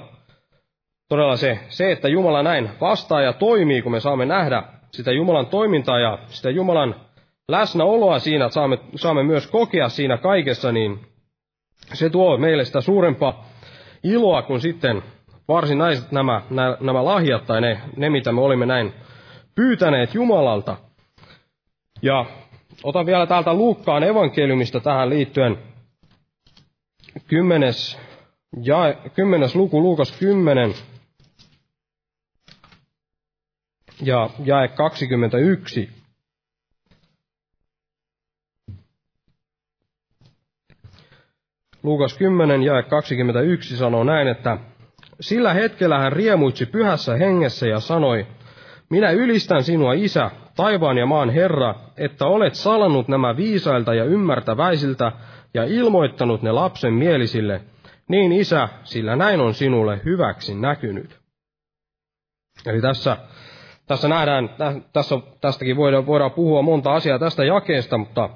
[1.09, 5.45] todella se, se, että Jumala näin vastaa ja toimii, kun me saamme nähdä sitä Jumalan
[5.45, 6.95] toimintaa ja sitä Jumalan
[7.47, 10.99] läsnäoloa siinä, että saamme, saamme myös kokea siinä kaikessa, niin
[11.93, 13.45] se tuo meille sitä suurempaa
[14.03, 15.03] iloa kuin sitten
[15.47, 16.41] varsinaiset nämä,
[16.79, 18.93] nämä, lahjat tai ne, ne, mitä me olimme näin
[19.55, 20.77] pyytäneet Jumalalta.
[22.01, 22.25] Ja
[22.83, 25.57] otan vielä täältä Luukkaan evankeliumista tähän liittyen
[27.27, 27.99] kymmenes,
[28.63, 30.73] ja, kymmenes luku, Luukas 10
[34.01, 35.89] ja jae 21.
[41.83, 44.57] Luukas 10 jae 21 sanoo näin, että
[45.21, 48.27] sillä hetkellä hän riemuitsi pyhässä hengessä ja sanoi,
[48.89, 55.11] minä ylistän sinua, Isä, taivaan ja maan Herra, että olet salannut nämä viisailta ja ymmärtäväisiltä
[55.53, 57.61] ja ilmoittanut ne lapsen mielisille.
[58.07, 61.19] Niin, Isä, sillä näin on sinulle hyväksi näkynyt.
[62.65, 63.17] Eli tässä,
[63.87, 64.49] tässä nähdään,
[64.93, 68.29] tässä, tästäkin voidaan, voidaan puhua monta asiaa tästä jakeesta, mutta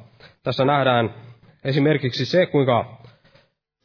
[0.43, 1.13] tässä nähdään
[1.63, 2.97] esimerkiksi se, kuinka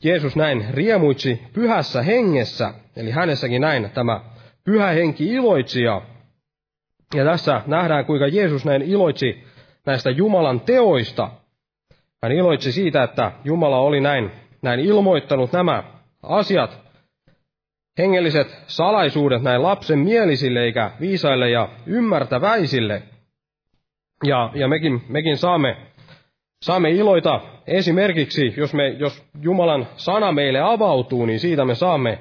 [0.04, 4.20] Jeesus näin riemuitsi pyhässä hengessä, eli hänessäkin näin tämä
[4.64, 6.02] pyhä henki iloitsi ja
[7.14, 9.44] ja tässä nähdään, kuinka Jeesus näin iloitsi
[9.86, 11.30] näistä Jumalan teoista.
[12.22, 14.30] Hän iloitsi siitä, että Jumala oli näin,
[14.62, 15.84] näin ilmoittanut nämä
[16.22, 16.80] asiat,
[17.98, 23.02] hengelliset salaisuudet näin lapsen mielisille eikä viisaille ja ymmärtäväisille.
[24.24, 25.76] Ja, ja mekin, mekin saamme,
[26.64, 32.18] saamme iloita esimerkiksi, jos, me, jos Jumalan sana meille avautuu, niin siitä me saamme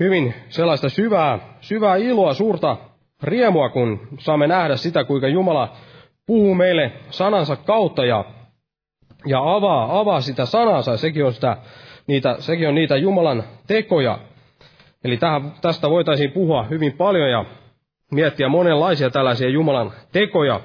[0.00, 2.76] hyvin sellaista syvää, syvää iloa, suurta
[3.22, 5.76] riemua, kun saamme nähdä sitä, kuinka Jumala
[6.26, 8.24] puhuu meille sanansa kautta ja,
[9.26, 10.96] ja avaa, avaa sitä sanansa.
[10.96, 11.56] Sekin on, sitä,
[12.06, 14.18] niitä, sekin on niitä Jumalan tekoja.
[15.04, 17.44] Eli tähän, tästä voitaisiin puhua hyvin paljon ja
[18.12, 20.60] miettiä monenlaisia tällaisia Jumalan tekoja,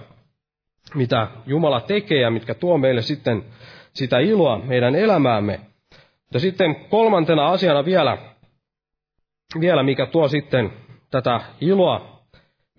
[0.96, 3.44] mitä Jumala tekee ja mitkä tuo meille sitten
[3.94, 5.60] sitä iloa meidän elämäämme.
[6.34, 8.18] Ja sitten kolmantena asiana vielä,
[9.60, 10.74] vielä mikä tuo sitten
[11.12, 12.11] tätä iloa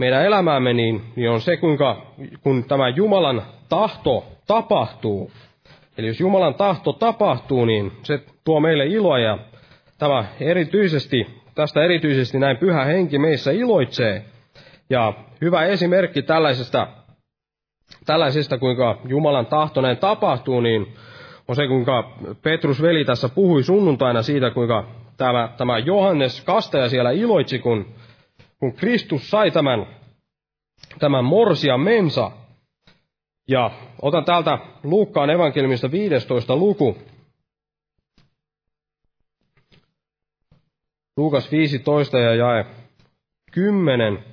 [0.03, 2.07] meidän elämäämme, niin, niin on se, kuinka
[2.43, 5.31] kun tämä Jumalan tahto tapahtuu.
[5.99, 9.39] Eli jos Jumalan tahto tapahtuu, niin se tuo meille iloa ja
[9.99, 14.25] tämä erityisesti, tästä erityisesti näin pyhä henki meissä iloitsee.
[14.91, 16.87] Ja hyvä esimerkki tällaisesta,
[18.07, 20.87] tällaisesta kuinka Jumalan tahto näin tapahtuu, niin
[21.49, 24.85] on se, kuinka Petrus veli tässä puhui sunnuntaina siitä, kuinka
[25.17, 27.87] tämä, tämä Johannes kastaja siellä iloitsi, kun
[28.63, 29.87] kun Kristus sai tämän,
[30.99, 32.31] tämän morsia mensa,
[33.49, 33.71] ja
[34.03, 36.99] otan täältä Luukkaan evankeliumista 15 luku.
[41.17, 42.67] Luukas 15 ja jae
[43.53, 44.25] 10.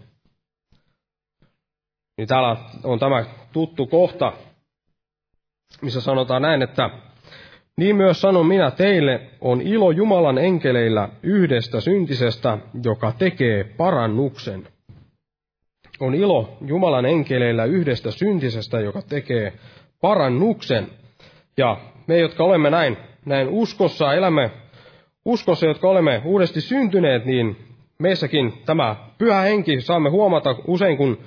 [2.18, 4.34] Niin täällä on tämä tuttu kohta,
[5.82, 6.90] missä sanotaan näin, että
[7.80, 14.68] niin myös sanon minä teille, on ilo Jumalan enkeleillä yhdestä syntisestä, joka tekee parannuksen.
[16.00, 19.54] On ilo Jumalan enkeleillä yhdestä syntisestä, joka tekee
[20.02, 20.88] parannuksen.
[21.58, 21.78] Ja
[22.08, 24.52] me, jotka olemme näin, näin uskossa, elämme
[25.26, 27.58] uskossa, jotka olemme uudesti syntyneet, niin
[28.00, 31.18] meissäkin tämä pyhä henki saamme huomata usein, kun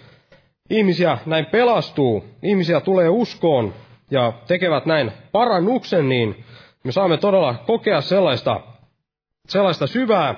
[0.71, 3.75] ihmisiä näin pelastuu, ihmisiä tulee uskoon,
[4.13, 6.45] ja tekevät näin parannuksen, niin
[6.85, 8.61] me saamme todella kokea sellaista,
[9.49, 10.35] sellaista syvää,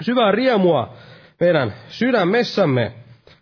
[0.00, 0.92] syvää riemua
[1.40, 2.92] meidän sydämessämme,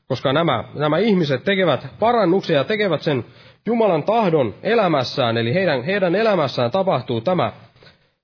[0.09, 3.25] koska nämä, nämä ihmiset tekevät parannuksia ja tekevät sen
[3.67, 7.53] Jumalan tahdon elämässään, eli heidän, heidän elämässään tapahtuu tämä,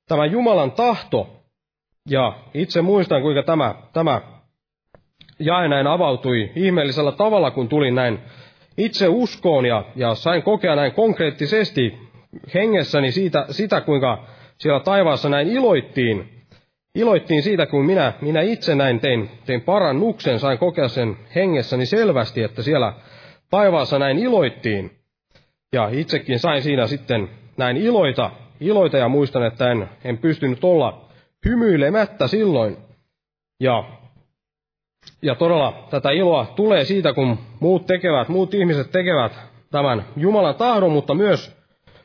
[0.09, 1.31] tämä Jumalan tahto.
[2.09, 4.21] Ja itse muistan, kuinka tämä, tämä
[5.39, 8.19] jae näin avautui ihmeellisellä tavalla, kun tulin näin
[8.79, 11.99] itse uskoon ja, ja sain kokea näin konkreettisesti
[12.55, 14.27] hengessäni siitä, sitä, kuinka
[14.59, 16.31] siellä taivaassa näin iloittiin.
[16.95, 22.43] Iloittiin siitä, kun minä, minä itse näin tein, tein parannuksen, sain kokea sen hengessäni selvästi,
[22.43, 22.93] että siellä
[23.51, 24.91] taivaassa näin iloittiin.
[25.73, 31.09] Ja itsekin sain siinä sitten näin iloita, iloita ja muistan, että en, en pystynyt olla
[31.47, 32.77] hymyilemättä silloin.
[33.61, 33.85] Ja,
[35.23, 39.33] ja todella tätä iloa tulee siitä, kun muut tekevät, muut ihmiset tekevät
[39.71, 41.57] tämän Jumalan tahdon, mutta myös,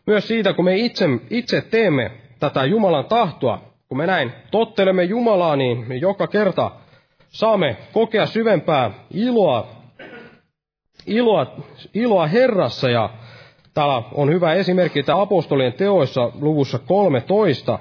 [0.07, 3.61] myös siitä, kun me itse, itse teemme tätä Jumalan tahtoa.
[3.87, 6.71] Kun me näin tottelemme Jumalaa, niin me joka kerta
[7.27, 9.67] saamme kokea syvempää iloa,
[11.07, 11.55] iloa,
[11.93, 13.09] iloa Herrassa ja
[13.73, 17.79] Täällä on hyvä esimerkki, että apostolien teoissa luvussa 13,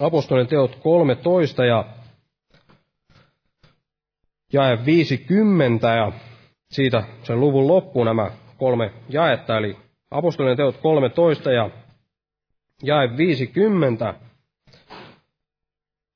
[0.00, 1.84] apostolien teot 13 ja
[4.52, 6.12] jae 50 ja
[6.70, 9.76] siitä sen luvun loppuun nämä kolme jaetta, eli
[10.10, 11.70] apostolien teot 13 ja
[12.82, 14.14] jae 50,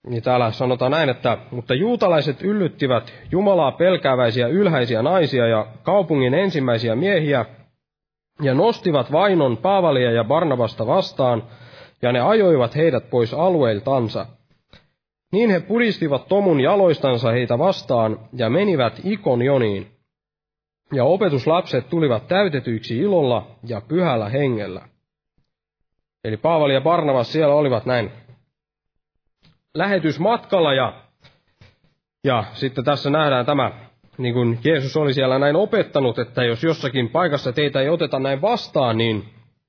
[0.06, 6.96] niin täällä sanotaan näin, että mutta juutalaiset yllyttivät Jumalaa pelkääväisiä ylhäisiä naisia ja kaupungin ensimmäisiä
[6.96, 7.44] miehiä
[8.42, 11.42] ja nostivat vainon Paavalia ja Barnabasta vastaan,
[12.02, 14.26] ja ne ajoivat heidät pois alueiltansa.
[15.34, 19.86] Niin he puristivat Tomun jaloistansa heitä vastaan ja menivät Ikonioniin.
[20.92, 24.88] Ja opetuslapset tulivat täytetyiksi ilolla ja pyhällä hengellä.
[26.24, 28.10] Eli Paavali ja Barnabas siellä olivat näin
[29.74, 30.92] lähetysmatkalla ja,
[32.24, 33.72] ja sitten tässä nähdään tämä
[34.18, 38.42] niin kuin Jeesus oli siellä näin opettanut, että jos jossakin paikassa teitä ei oteta näin
[38.42, 39.24] vastaan, niin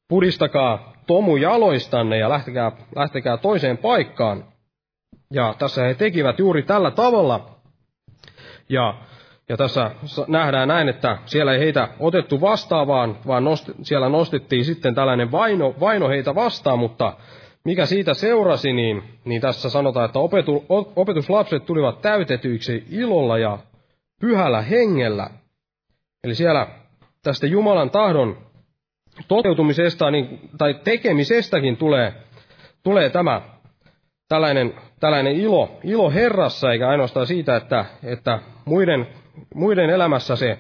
[0.08, 4.55] pudistakaa tomu jaloistanne ja lähtekää, lähtekää toiseen paikkaan.
[5.32, 7.50] Ja tässä he tekivät juuri tällä tavalla.
[8.70, 8.94] Ja,
[9.50, 9.92] ja tässä
[10.28, 15.32] nähdään näin, että siellä ei heitä otettu vastaan, vaan, vaan nost, siellä nostettiin sitten tällainen
[15.32, 17.18] vaino, vaino heitä vastaan, mutta
[17.64, 20.66] mikä siitä seurasi, niin, niin tässä sanotaan, että opetu,
[20.96, 23.58] opetuslapset tulivat täytetyiksi ilolla ja
[24.22, 25.30] pyhällä hengellä.
[26.24, 26.68] Eli siellä
[27.24, 28.38] tästä Jumalan tahdon
[29.28, 32.14] toteutumisesta niin, tai tekemisestäkin tulee,
[32.84, 33.42] tulee tämä
[34.28, 39.08] tällainen, tällainen ilo, ilo Herrassa, eikä ainoastaan siitä, että, että muiden,
[39.56, 40.60] muiden elämässä se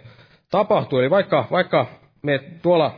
[0.52, 1.00] tapahtuu.
[1.00, 1.86] Eli vaikka, vaikka
[2.22, 2.96] me tuolla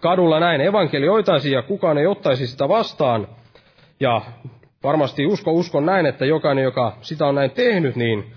[0.00, 3.28] kadulla näin evankelioitaisiin ja kukaan ei ottaisi sitä vastaan,
[4.00, 4.22] ja
[4.82, 8.32] varmasti usko, uskon näin, että jokainen, joka sitä on näin tehnyt, niin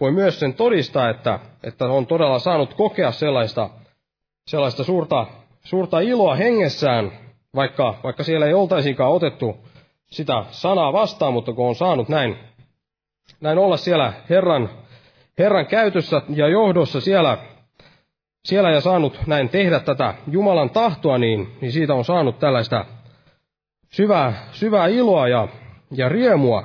[0.00, 3.70] voi myös sen todistaa, että, että on todella saanut kokea sellaista,
[4.46, 5.26] sellaista suurta,
[5.64, 7.12] suurta iloa hengessään,
[7.54, 9.56] vaikka, vaikka siellä ei oltaisikaan otettu
[10.12, 12.36] sitä sanaa vastaan, mutta kun on saanut näin,
[13.40, 14.70] näin olla siellä Herran,
[15.38, 17.38] Herran käytössä ja johdossa siellä,
[18.44, 22.84] siellä ja saanut näin tehdä tätä Jumalan tahtoa, niin, niin siitä on saanut tällaista
[23.92, 25.48] syvää, syvää iloa ja,
[25.90, 26.64] ja riemua.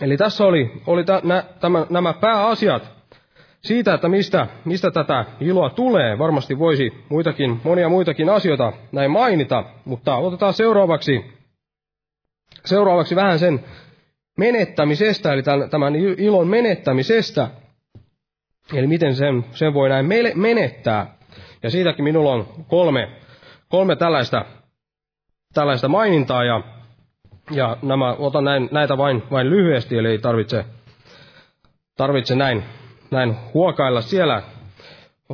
[0.00, 1.22] Eli tässä oli, oli tä,
[1.60, 2.94] tämä, nämä pääasiat
[3.64, 6.18] siitä, että mistä, mistä tätä iloa tulee.
[6.18, 11.34] Varmasti voisi muitakin, monia muitakin asioita näin mainita, mutta otetaan seuraavaksi,
[12.64, 13.64] seuraavaksi vähän sen
[14.38, 17.50] menettämisestä, eli tämän ilon menettämisestä.
[18.74, 21.16] Eli miten sen, sen voi näin menettää.
[21.62, 23.08] Ja siitäkin minulla on kolme,
[23.68, 24.44] kolme tällaista,
[25.54, 26.62] tällaista mainintaa, ja
[27.50, 30.64] ja nämä, otan näin, näitä vain, vain lyhyesti, eli ei tarvitse,
[31.96, 32.64] tarvitse näin,
[33.10, 34.42] näin huokailla siellä,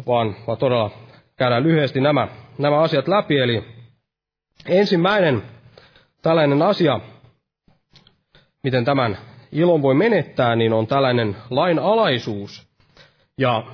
[0.06, 0.90] vaan, vaan todella
[1.36, 2.28] käydään lyhyesti nämä,
[2.58, 3.38] nämä asiat läpi.
[3.38, 3.64] Eli
[4.66, 5.42] ensimmäinen
[6.22, 7.00] tällainen asia,
[8.62, 9.18] miten tämän
[9.52, 12.68] ilon voi menettää, niin on tällainen lainalaisuus.
[13.38, 13.64] Ja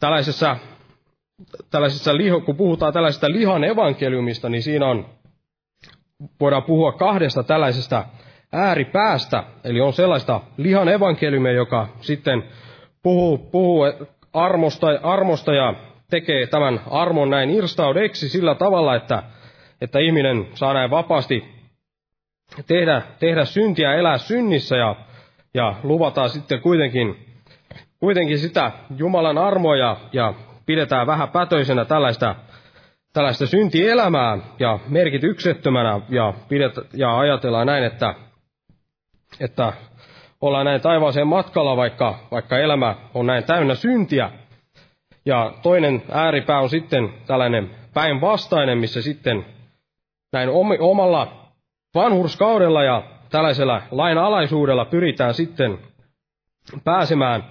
[0.00, 0.56] tällaisessa,
[1.70, 5.06] tällaisessa liho, kun puhutaan tällaisesta lihan evankeliumista, niin siinä on
[6.40, 8.04] voidaan puhua kahdesta tällaisesta
[8.52, 12.42] ääripäästä, eli on sellaista lihan evankeliumia, joka sitten
[13.02, 13.84] puhuu, puhuu
[14.32, 15.74] armosta, armosta ja
[16.10, 19.22] tekee tämän armon näin irstaudeksi sillä tavalla, että,
[19.80, 21.61] että ihminen saa näin vapaasti
[22.66, 24.96] tehdä, tehdä syntiä, elää synnissä ja,
[25.54, 27.26] ja luvataan sitten kuitenkin,
[28.00, 30.34] kuitenkin sitä Jumalan armoa ja, ja
[30.66, 32.34] pidetään vähän pätöisenä tällaista
[33.12, 38.14] tällaista syntielämää ja merkityksettömänä ja, pidet, ja ajatellaan näin, että,
[39.40, 39.72] että
[40.40, 44.30] ollaan näin taivaaseen matkalla, vaikka, vaikka elämä on näin täynnä syntiä.
[45.26, 49.46] Ja toinen ääripää on sitten tällainen päinvastainen, missä sitten
[50.32, 50.48] näin
[50.80, 51.41] omalla
[51.94, 55.78] vanhurskaudella ja tällaisella lain alaisuudella pyritään sitten
[56.84, 57.44] pääsemään,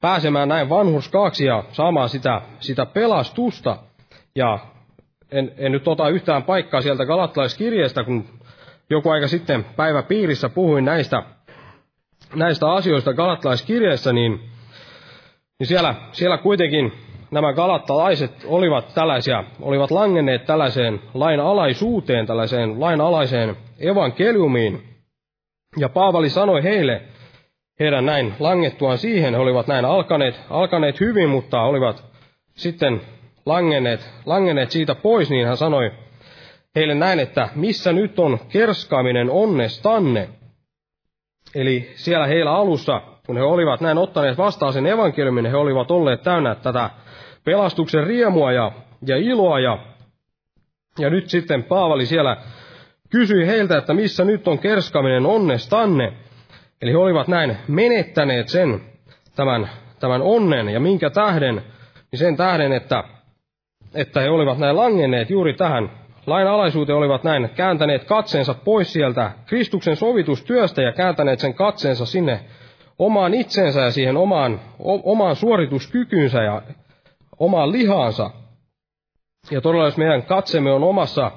[0.00, 3.76] pääsemään näin vanhurskaaksi ja saamaan sitä, sitä pelastusta.
[4.34, 4.58] Ja
[5.30, 8.24] en, en nyt ota yhtään paikkaa sieltä galattalaiskirjeestä, kun
[8.90, 11.22] joku aika sitten päivä piirissä puhuin näistä,
[12.34, 14.40] näistä asioista galattalaiskirjeessä, niin,
[15.58, 16.92] niin siellä, siellä kuitenkin
[17.30, 24.82] nämä galattalaiset olivat tällaisia, olivat langenneet tällaiseen lain alaisuuteen, tällaiseen lain alaiseen evankeliumiin.
[25.76, 27.02] Ja Paavali sanoi heille,
[27.80, 32.04] heidän näin langettuaan siihen, he olivat näin alkaneet, alkaneet hyvin, mutta olivat
[32.54, 33.00] sitten
[33.46, 35.90] langenneet, langenneet siitä pois, niin hän sanoi
[36.74, 40.28] heille näin, että missä nyt on kerskaaminen onnestanne.
[41.54, 46.22] Eli siellä heillä alussa, kun he olivat näin ottaneet vastaan sen evankeliumin, he olivat olleet
[46.22, 46.90] täynnä tätä
[47.48, 48.72] pelastuksen riemua ja,
[49.06, 49.60] ja iloa.
[49.60, 49.78] Ja,
[50.98, 52.36] ja nyt sitten Paavali siellä
[53.10, 56.12] kysyi heiltä, että missä nyt on kerskaminen onnestanne.
[56.82, 58.80] Eli he olivat näin menettäneet sen,
[59.36, 59.70] tämän,
[60.00, 61.54] tämän onnen ja minkä tähden,
[62.12, 63.04] niin sen tähden, että,
[63.94, 65.90] että he olivat näin langenneet juuri tähän
[66.26, 72.40] lain alaisuuteen, olivat näin kääntäneet katseensa pois sieltä Kristuksen sovitustyöstä ja kääntäneet sen katseensa sinne
[72.98, 76.62] omaan itsensä ja siihen omaan, o, omaan suorituskykynsä ja
[77.38, 78.30] omaan lihaansa.
[79.50, 81.30] Ja todella jos meidän katsemme on omassa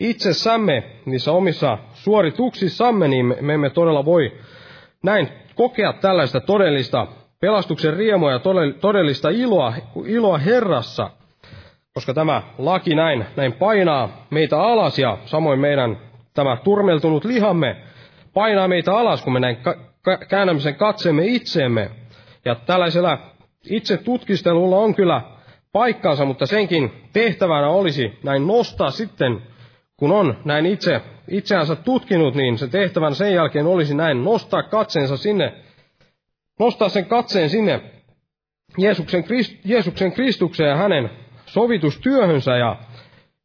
[0.00, 4.32] itsessämme, niissä omissa suorituksissamme, niin me emme todella voi
[5.02, 7.06] näin kokea tällaista todellista
[7.40, 8.40] pelastuksen riemua ja
[8.80, 9.72] todellista iloa,
[10.06, 11.10] iloa Herrassa,
[11.94, 15.98] koska tämä laki näin, näin painaa meitä alas ja samoin meidän
[16.34, 17.76] tämä turmeltunut lihamme
[18.34, 19.58] painaa meitä alas, kun me näin
[20.28, 21.90] käännämme sen katseemme itseemme.
[22.44, 23.18] Ja tällaisella
[23.70, 25.22] itse tutkistelulla on kyllä
[25.72, 29.42] paikkansa, mutta senkin tehtävänä olisi näin nostaa sitten,
[29.96, 35.16] kun on näin itse itseänsä tutkinut, niin se tehtävän sen jälkeen olisi näin nostaa katseensa
[35.16, 35.52] sinne,
[36.58, 37.80] nostaa sen katseen sinne
[38.78, 39.24] Jeesuksen,
[39.64, 41.10] Jeesuksen Kristukseen ja hänen
[41.46, 42.76] sovitustyöhönsä ja,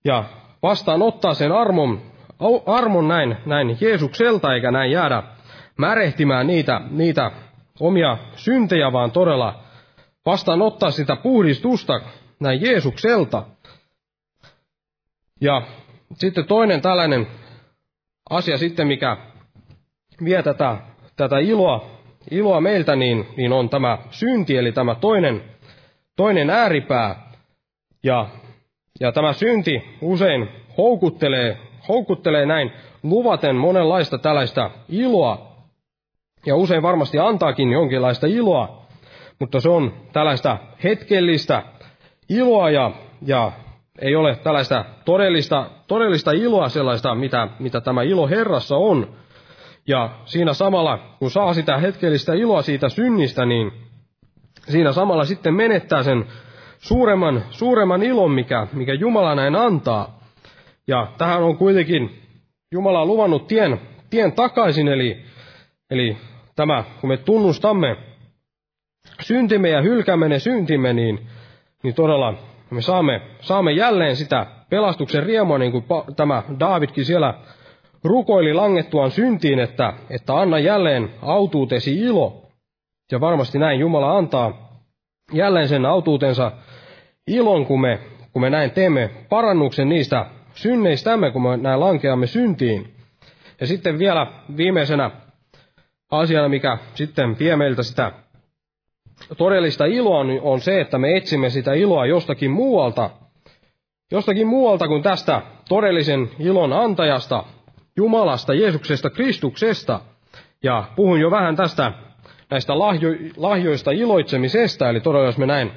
[0.05, 0.23] ja
[0.63, 2.01] vastaanottaa sen armon,
[2.65, 5.23] armon näin, näin Jeesukselta, eikä näin jäädä
[5.77, 7.31] märehtimään niitä, niitä
[7.79, 9.62] omia syntejä, vaan todella
[10.25, 12.01] vastaanottaa sitä puhdistusta
[12.39, 13.43] näin Jeesukselta.
[15.41, 15.61] Ja
[16.13, 17.27] sitten toinen tällainen
[18.29, 19.17] asia sitten, mikä
[20.23, 20.77] vie tätä,
[21.15, 21.85] tätä iloa,
[22.31, 25.43] iloa meiltä, niin, niin on tämä synti, eli tämä toinen,
[26.15, 27.31] toinen ääripää.
[28.03, 28.27] Ja,
[28.99, 31.57] ja tämä synti usein houkuttelee,
[31.87, 32.71] houkuttelee näin
[33.03, 35.53] luvaten monenlaista tällaista iloa,
[36.45, 38.82] ja usein varmasti antaakin jonkinlaista iloa,
[39.39, 41.63] mutta se on tällaista hetkellistä
[42.29, 42.91] iloa ja,
[43.25, 43.51] ja
[44.01, 49.13] ei ole tällaista todellista, todellista iloa sellaista, mitä, mitä tämä ilo Herrassa on.
[49.87, 53.71] Ja siinä samalla, kun saa sitä hetkellistä iloa siitä synnistä, niin
[54.69, 56.25] siinä samalla sitten menettää sen
[56.77, 60.19] suuremman, suuremman ilon, mikä, mikä Jumala näin antaa.
[60.87, 62.21] Ja tähän on kuitenkin
[62.71, 65.25] Jumala luvannut tien, tien takaisin, eli,
[65.89, 66.17] eli
[66.55, 67.97] tämä, kun me tunnustamme
[69.21, 71.27] syntimme ja hylkäämme ne syntimme, niin,
[71.83, 72.33] niin todella
[72.69, 75.85] me saamme, saamme jälleen sitä pelastuksen riemua, niin kuin
[76.15, 77.33] tämä Davidkin siellä
[78.03, 82.43] rukoili langettuaan syntiin, että, että anna jälleen autuutesi ilo.
[83.11, 84.79] Ja varmasti näin Jumala antaa
[85.33, 86.51] jälleen sen autuutensa
[87.27, 87.99] ilon, kun me,
[88.33, 92.93] kun me näin teemme parannuksen niistä synneistämme, kun me näin lankeamme syntiin.
[93.61, 95.11] Ja sitten vielä viimeisenä
[96.11, 98.11] asiana, mikä sitten vie meiltä sitä
[99.37, 103.09] todellista iloa, on se, että me etsimme sitä iloa jostakin muualta,
[104.11, 107.43] jostakin muualta kuin tästä todellisen ilon antajasta,
[107.97, 109.99] Jumalasta, Jeesuksesta, Kristuksesta.
[110.63, 111.91] Ja puhun jo vähän tästä
[112.49, 115.71] näistä lahjo, lahjoista iloitsemisesta, eli todella jos me näin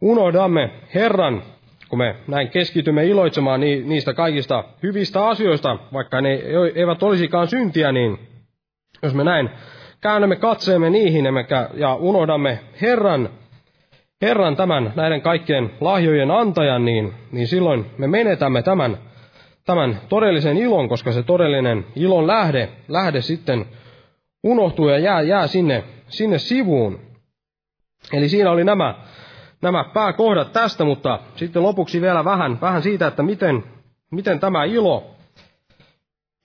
[0.00, 1.42] unohdamme Herran,
[1.88, 6.42] kun me näin keskitymme iloitsemaan niistä kaikista hyvistä asioista, vaikka ne
[6.74, 8.18] eivät olisikaan syntiä, niin
[9.02, 9.50] jos me näin
[10.00, 13.28] käännämme katseemme niihin emmekä, ja unohdamme Herran,
[14.22, 18.98] Herran tämän näiden kaikkien lahjojen antajan, niin, niin silloin me menetämme tämän,
[19.64, 23.66] tämän todellisen ilon, koska se todellinen ilon lähde, lähde sitten
[24.42, 27.00] unohtuu ja jää, jää sinne, sinne sivuun.
[28.12, 28.94] Eli siinä oli nämä,
[29.62, 33.64] nämä pääkohdat tästä, mutta sitten lopuksi vielä vähän, vähän siitä, että miten,
[34.10, 35.15] miten tämä ilo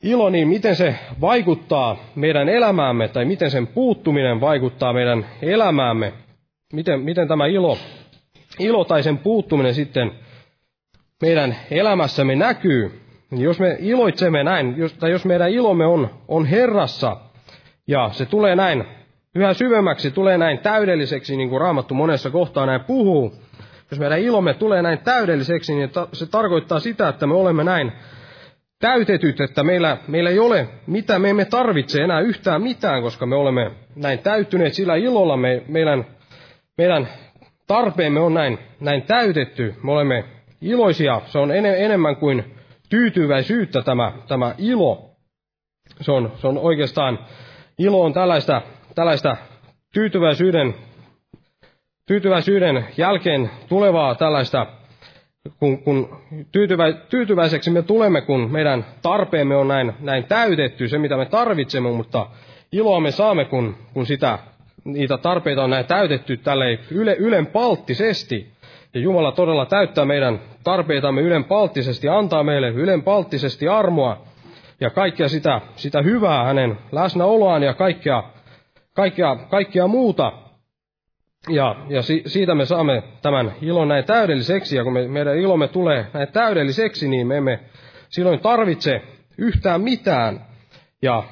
[0.04, 6.14] ilo, niin miten se vaikuttaa meidän elämäämme, tai miten sen puuttuminen vaikuttaa meidän elämäämme,
[6.74, 7.78] miten, miten tämä ilo,
[8.60, 10.12] ilo tai sen puuttuminen sitten
[11.22, 16.46] meidän elämässämme näkyy, niin jos me iloitsemme näin, jos, tai jos meidän ilomme on, on
[16.46, 17.18] Herrassa,
[17.88, 18.86] ja se tulee näin
[19.36, 23.36] yhä syvemmäksi, tulee näin täydelliseksi, niin kuin Raamattu monessa kohtaa näin puhuu,
[23.92, 27.92] jos meidän ilomme tulee näin täydelliseksi, niin se tarkoittaa sitä, että me olemme näin
[28.82, 33.36] täytetyt, että meillä, meillä ei ole mitä, me emme tarvitse enää yhtään mitään, koska me
[33.36, 36.06] olemme näin täyttyneet sillä ilolla, me, meidän,
[36.78, 37.08] meidän
[37.68, 40.24] tarpeemme on näin, näin täytetty, me olemme
[40.62, 42.44] iloisia, se on en, enemmän kuin
[42.90, 45.12] tyytyväisyyttä tämä, tämä ilo.
[46.02, 47.20] Se on, se on oikeastaan,
[47.78, 48.62] ilo on tällaista,
[48.96, 49.38] tällaista
[49.94, 50.76] tyytyväisyyden,
[52.08, 54.68] tyytyväisyyden jälkeen tulevaa tällaista
[55.60, 56.18] kun, kun
[56.52, 61.92] tyytyvä, tyytyväiseksi me tulemme, kun meidän tarpeemme on näin, näin täytetty, se mitä me tarvitsemme,
[61.92, 62.28] mutta
[62.72, 64.40] iloa me saamme, kun, kun sitä,
[64.84, 68.52] niitä tarpeita on näin täytetty tälle yle, ylenpalttisesti.
[68.94, 74.22] Ja Jumala todella täyttää meidän tarpeitamme ylenpalttisesti, antaa meille ylenpalttisesti armoa
[74.80, 78.24] ja kaikkea sitä, sitä hyvää hänen läsnäoloaan ja kaikkea,
[78.94, 80.32] kaikkea, kaikkea muuta.
[81.50, 85.68] Ja, ja si, siitä me saamme tämän ilon näin täydelliseksi, ja kun me, meidän ilomme
[85.68, 87.60] tulee näin täydelliseksi, niin me emme
[88.10, 89.02] silloin tarvitse
[89.38, 90.46] yhtään mitään.
[91.02, 91.24] Ja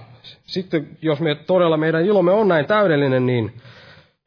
[0.43, 3.45] sitten jos me todella meidän ilomme on näin täydellinen, niin,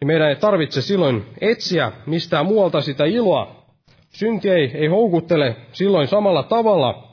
[0.01, 3.63] niin meidän ei tarvitse silloin etsiä mistään muualta sitä iloa.
[4.09, 7.09] Synti ei, ei houkuttele silloin samalla tavalla,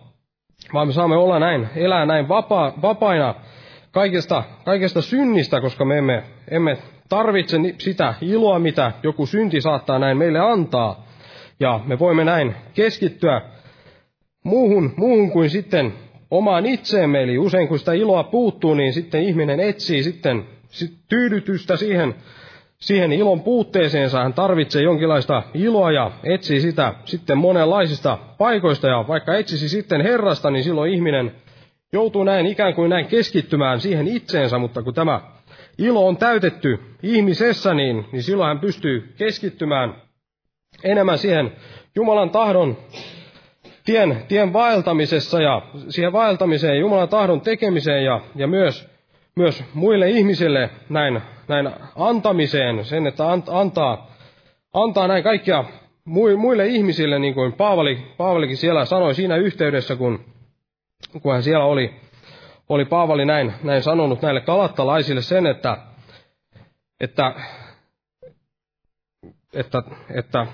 [0.73, 3.35] vaan me saamme olla näin, elää näin vapa, vapaina
[3.91, 6.77] kaikesta, kaikesta synnistä, koska me emme, emme
[7.09, 11.07] tarvitse sitä iloa, mitä joku synti saattaa näin meille antaa.
[11.59, 13.41] Ja me voimme näin keskittyä
[14.43, 15.93] muuhun, muuhun kuin sitten
[16.31, 17.23] omaan itseemme.
[17.23, 20.45] Eli usein kun sitä iloa puuttuu, niin sitten ihminen etsii sitten
[21.09, 22.15] tyydytystä siihen,
[22.79, 24.23] siihen ilon puutteeseensa.
[24.23, 28.87] Hän tarvitsee jonkinlaista iloa ja etsii sitä sitten monenlaisista paikoista.
[28.87, 31.31] Ja vaikka etsisi sitten Herrasta, niin silloin ihminen
[31.93, 35.21] joutuu näin ikään kuin näin keskittymään siihen itseensä, mutta kun tämä
[35.79, 39.95] ilo on täytetty ihmisessä, niin, niin silloin hän pystyy keskittymään
[40.83, 41.51] enemmän siihen
[41.95, 42.77] Jumalan tahdon
[43.85, 48.89] tien, tien vaeltamisessa ja siihen vaeltamiseen, Jumalan tahdon tekemiseen ja, ja myös,
[49.35, 54.11] myös muille ihmisille näin, näin antamiseen, sen, että antaa,
[54.73, 55.63] antaa näin kaikkia
[56.37, 60.19] muille ihmisille, niin kuin Paavali, Paavalikin siellä sanoi siinä yhteydessä, kun,
[61.21, 61.93] kun hän siellä oli
[62.69, 65.77] oli Paavali näin, näin sanonut näille kalattalaisille sen, että,
[66.99, 67.33] että,
[69.53, 70.47] että, että,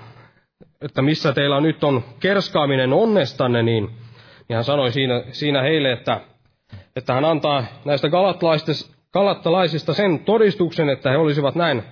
[0.80, 3.90] että missä teillä nyt on kerskaaminen onnestanne, niin,
[4.48, 6.20] niin hän sanoi siinä, siinä heille, että,
[6.96, 8.08] että hän antaa näistä
[9.12, 11.82] galattalaisista sen todistuksen, että he olisivat näin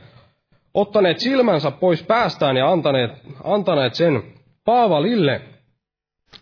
[0.75, 3.11] ottaneet silmänsä pois päästään ja antaneet,
[3.45, 4.23] antaneet sen
[4.65, 5.41] Paavalille.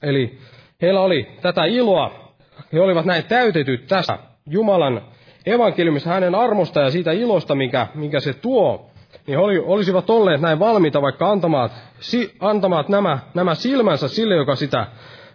[0.03, 0.39] Eli
[0.83, 2.32] heillä oli tätä iloa
[2.73, 5.03] he olivat näin täytetyt tästä Jumalan
[5.47, 8.91] evankeliumista, hänen armosta ja siitä ilosta, mikä, mikä se tuo,
[9.27, 11.71] niin oli, olisivat olleet näin valmiita vaikka antamaan,
[12.01, 14.87] si, antamaan nämä, nämä silmänsä sille, joka sitä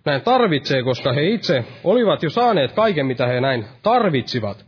[0.06, 4.66] näin tarvitsee, koska he itse olivat jo saaneet kaiken, mitä he näin tarvitsivat.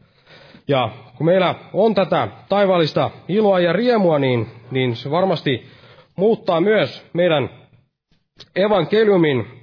[0.67, 5.65] Ja kun meillä on tätä taivaallista iloa ja riemua, niin, niin se varmasti
[6.15, 7.49] muuttaa myös meidän
[8.55, 9.58] evankeliumin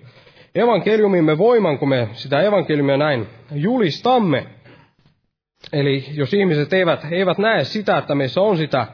[0.57, 4.47] evankeliumimme voiman, kun me sitä evankeliumia näin julistamme.
[5.73, 8.87] Eli jos ihmiset eivät, eivät näe sitä, että meissä on sitä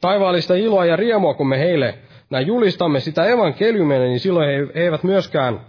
[0.00, 1.94] taivaallista iloa ja riemua, kun me heille
[2.30, 5.60] näin julistamme sitä evankeliumia, niin silloin he, eivät myöskään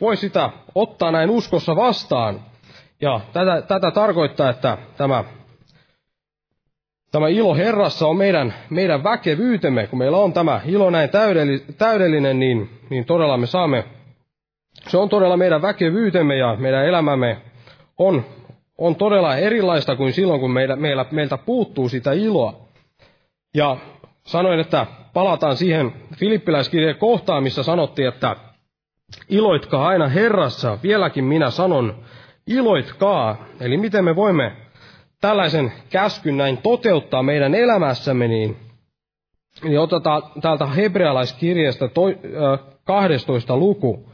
[0.00, 2.40] voi sitä ottaa näin uskossa vastaan.
[3.00, 5.24] Ja tätä, tätä tarkoittaa, että tämä,
[7.10, 9.86] tämä ilo Herrassa on meidän, meidän väkevyytemme.
[9.86, 11.10] Kun meillä on tämä ilo näin
[11.78, 13.84] täydellinen, niin, niin todella me saamme
[14.88, 17.36] se on todella meidän väkevyytemme ja meidän elämämme
[17.98, 18.24] on,
[18.78, 22.68] on todella erilaista kuin silloin, kun meillä, meillä, meiltä puuttuu sitä iloa.
[23.54, 23.76] Ja
[24.26, 28.36] sanoin, että palataan siihen Filippiläiskirjeen kohtaan, missä sanottiin, että
[29.28, 31.94] iloitkaa aina Herrassa, vieläkin minä sanon,
[32.46, 33.46] iloitkaa.
[33.60, 34.52] Eli miten me voimme
[35.20, 38.56] tällaisen käskyn näin toteuttaa meidän elämässämme, niin,
[39.62, 44.08] niin otetaan täältä hebrealaiskirjasta toi, äh, 12 luku.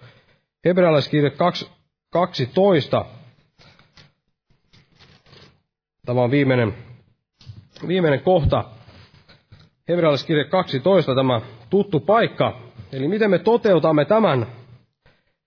[0.65, 1.33] Hebrealaiskirje
[2.11, 3.05] 12.
[6.07, 6.75] Tämä on viimeinen,
[7.89, 8.65] viimeinen kohta.
[9.89, 11.41] Hebrealaiskirje 12, tämä
[11.71, 12.61] tuttu paikka.
[12.93, 14.47] Eli miten me toteutamme tämän,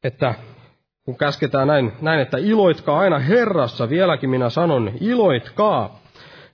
[0.03, 0.36] että
[1.05, 5.99] kun käsketään näin, näin, että iloitkaa aina Herrassa, vieläkin minä sanon, iloitkaa.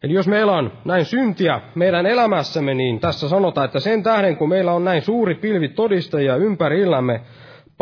[0.03, 4.49] Eli jos meillä on näin syntiä meidän elämässämme, niin tässä sanotaan, että sen tähden kun
[4.49, 7.21] meillä on näin suuri pilvi todistajia ympärillämme,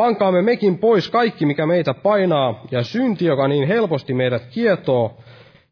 [0.02, 5.18] Pankaamme mekin pois kaikki, mikä meitä painaa, ja synti, joka niin helposti meidät kietoo,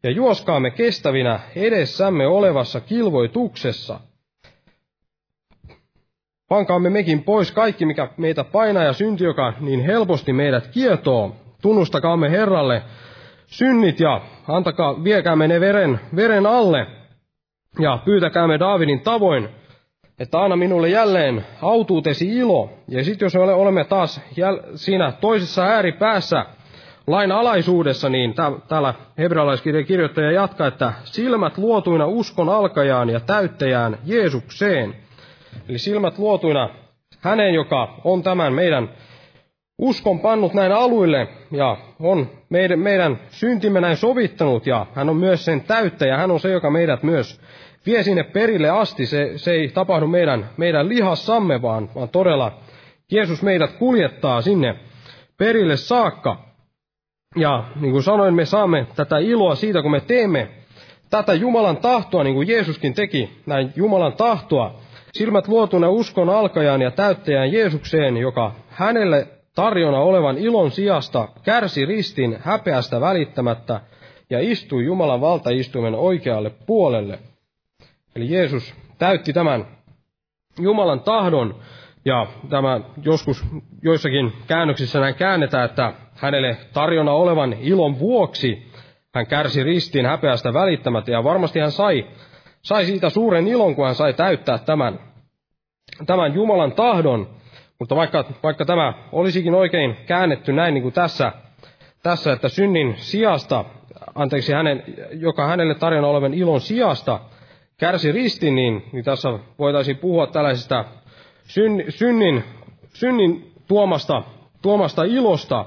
[0.03, 3.99] ja juoskaamme kestävinä edessämme olevassa kilvoituksessa.
[6.49, 11.35] Pankaamme mekin pois kaikki, mikä meitä painaa, ja synti, joka niin helposti meidät kietoo.
[11.61, 12.81] Tunnustakaamme Herralle
[13.45, 16.87] synnit ja antakaa, viekäämme ne veren, veren alle,
[17.79, 19.49] ja pyytäkäämme Daavidin tavoin,
[20.19, 22.69] että anna minulle jälleen autuutesi ilo.
[22.87, 26.45] Ja sitten jos me olemme taas jäl- siinä toisessa ääripäässä
[27.07, 28.33] lain alaisuudessa, niin
[28.67, 34.95] täällä hebrealaiskirjan kirjoittaja jatkaa, että silmät luotuina uskon alkajaan ja täyttäjään Jeesukseen.
[35.69, 36.69] Eli silmät luotuina
[37.19, 38.89] häneen, joka on tämän meidän
[39.77, 45.45] uskon pannut näin aluille ja on meidän, meidän syntimme näin sovittanut ja hän on myös
[45.45, 46.17] sen täyttäjä.
[46.17, 47.41] Hän on se, joka meidät myös
[47.85, 49.05] vie sinne perille asti.
[49.05, 52.51] Se, se ei tapahdu meidän, meidän lihassamme, vaan, vaan todella
[53.11, 54.75] Jeesus meidät kuljettaa sinne
[55.37, 56.49] perille saakka.
[57.35, 60.47] Ja niin kuin sanoin, me saamme tätä iloa siitä, kun me teemme
[61.09, 64.75] tätä Jumalan tahtoa, niin kuin Jeesuskin teki, näin Jumalan tahtoa.
[65.13, 72.37] Silmät luotuna uskon alkajaan ja täyttäjään Jeesukseen, joka hänelle tarjona olevan ilon sijasta kärsi ristin
[72.39, 73.81] häpeästä välittämättä
[74.29, 77.19] ja istui Jumalan valtaistuimen oikealle puolelle.
[78.19, 79.67] Eli Jeesus täytti tämän
[80.61, 81.55] Jumalan tahdon,
[82.05, 83.45] ja tämä joskus
[83.81, 88.71] joissakin käännöksissä näin käännetään, että hänelle tarjona olevan ilon vuoksi
[89.15, 92.07] hän kärsi ristiin häpeästä välittämättä, ja varmasti hän sai,
[92.61, 94.99] sai siitä suuren ilon, kun hän sai täyttää tämän,
[96.05, 97.29] tämän Jumalan tahdon,
[97.79, 101.31] mutta vaikka, vaikka tämä olisikin oikein käännetty näin niin kuin tässä,
[102.03, 103.65] tässä, että synnin sijasta,
[104.15, 107.19] anteeksi, hänen, joka hänelle tarjona olevan ilon sijasta
[107.79, 110.85] kärsi ristin, niin, niin tässä voitaisiin puhua tällaisesta
[111.43, 112.43] syn, synnin,
[112.93, 114.23] synnin tuomasta,
[114.61, 115.65] tuomasta ilosta.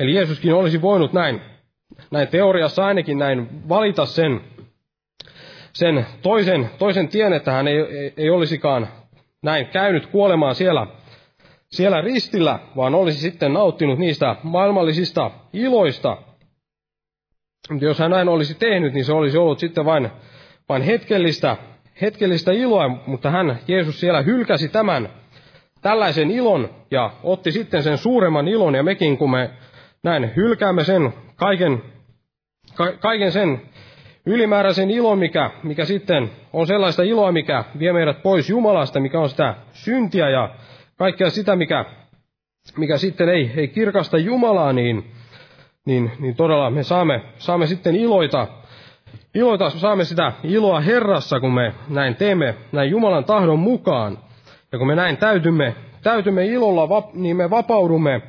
[0.00, 1.40] Eli Jeesuskin olisi voinut näin,
[2.10, 4.40] näin teoriassa ainakin näin valita sen,
[5.72, 8.88] sen toisen, toisen tien, että hän ei, ei, ei olisikaan
[9.42, 10.86] näin käynyt kuolemaan siellä,
[11.70, 16.16] siellä ristillä, vaan olisi sitten nauttinut niistä maailmallisista iloista.
[17.70, 20.10] Mutta jos hän näin olisi tehnyt, niin se olisi ollut sitten vain
[20.68, 21.56] vain hetkellistä,
[22.00, 25.08] hetkellistä iloa, mutta hän, Jeesus siellä hylkäsi tämän
[25.82, 29.50] tällaisen ilon ja otti sitten sen suuremman ilon ja mekin kun me
[30.02, 31.82] näin hylkäämme sen kaiken,
[32.74, 33.62] ka, kaiken sen
[34.26, 39.28] ylimääräisen ilon, mikä, mikä sitten on sellaista iloa, mikä vie meidät pois Jumalasta, mikä on
[39.30, 40.54] sitä syntiä ja
[40.96, 41.84] kaikkea sitä, mikä,
[42.76, 45.10] mikä sitten ei, ei kirkasta Jumalaa, niin,
[45.84, 48.48] niin, niin todella me saamme, saamme sitten iloita
[49.36, 54.18] Iloita saamme sitä iloa Herrassa, kun me näin teemme näin Jumalan tahdon mukaan.
[54.72, 58.22] Ja kun me näin täytymme, täytymme ilolla, niin me vapaudumme,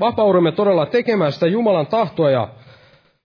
[0.00, 2.48] vapaudumme todella tekemään sitä Jumalan tahtoa ja,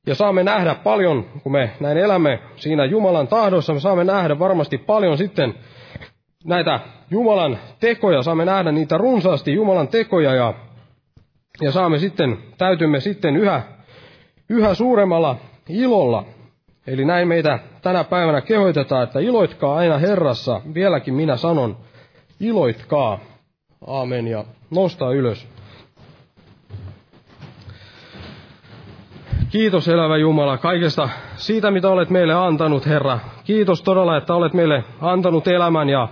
[0.07, 4.77] ja saamme nähdä paljon, kun me näin elämme siinä Jumalan tahdossa, me saamme nähdä varmasti
[4.77, 5.53] paljon sitten
[6.45, 10.53] näitä Jumalan tekoja, saamme nähdä niitä runsaasti Jumalan tekoja ja,
[11.61, 13.61] ja saamme sitten, täytymme sitten yhä,
[14.49, 15.35] yhä suuremmalla
[15.69, 16.25] ilolla
[16.87, 20.61] Eli näin meitä tänä päivänä kehoitetaan, että iloitkaa aina Herrassa.
[20.73, 21.77] Vieläkin minä sanon,
[22.39, 23.19] iloitkaa.
[23.87, 25.47] Aamen ja nostaa ylös.
[29.49, 33.19] Kiitos elävä Jumala kaikesta siitä, mitä olet meille antanut, Herra.
[33.43, 36.07] Kiitos todella, että olet meille antanut elämän ja,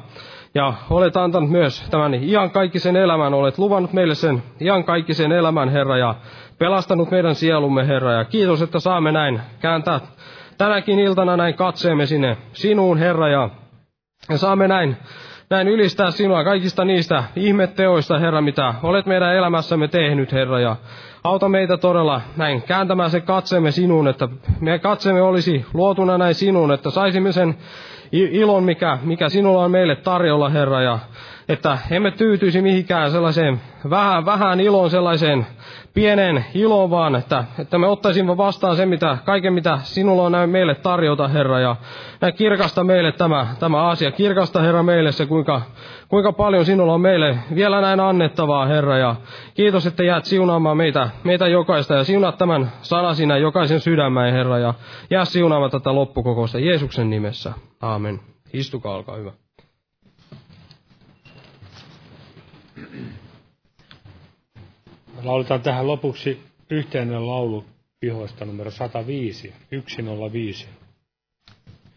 [0.56, 3.34] ja olet antanut myös tämän iankaikkisen elämän.
[3.34, 6.16] Olet luvannut meille sen iankaikkisen elämän, Herra, ja
[6.58, 8.12] pelastanut meidän sielumme, Herra.
[8.12, 10.00] Ja kiitos, että saamme näin kääntää
[10.60, 13.50] tänäkin iltana näin katseemme sinne sinuun, Herra, ja,
[14.30, 14.98] ja saamme näin,
[15.50, 20.76] näin ylistää sinua kaikista niistä ihmetteoista, Herra, mitä olet meidän elämässämme tehnyt, Herra, ja
[21.24, 24.28] auta meitä todella näin kääntämään se katseemme sinuun, että
[24.60, 27.58] me katseemme olisi luotuna näin sinuun, että saisimme sen
[28.12, 31.00] ilon, mikä, mikä sinulla on meille tarjolla, Herra, ja
[31.50, 35.48] että emme tyytyisi mihinkään sellaiseen vähän, vähän iloon sellaiseen
[35.94, 40.76] pienen ilon vaan, että, että me ottaisimme vastaan sen, mitä, kaiken mitä sinulla on meille
[40.76, 41.76] tarjota, Herra, ja
[42.22, 44.12] näin kirkasta meille tämä, tämä asia.
[44.12, 45.62] Kirkasta, Herra, meille se, kuinka,
[46.08, 49.16] kuinka paljon sinulla on meille vielä näin annettavaa, Herra, ja
[49.54, 54.74] kiitos, että jäät siunaamaan meitä, meitä jokaista, ja siunaa tämän sanasinä jokaisen sydämään, Herra, ja
[55.10, 57.54] jää siunaamaan tätä loppukokousta Jeesuksen nimessä.
[57.82, 58.20] Aamen.
[58.54, 59.32] Istukaa, olkaa hyvä.
[65.24, 66.40] Lauletaan tähän lopuksi
[66.70, 67.66] yhteinen laulu
[68.00, 69.54] pihoista numero 105,
[69.88, 70.68] 105.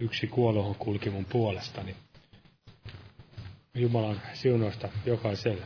[0.00, 1.96] Yksi kuolohon kulki mun puolestani.
[3.74, 5.62] Jumalan siunoista jokaiselle.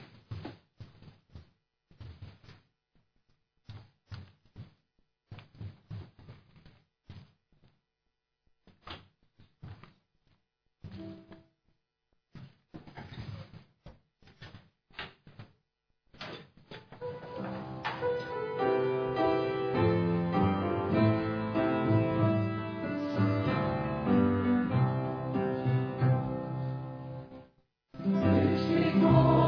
[28.67, 29.46] Christ before.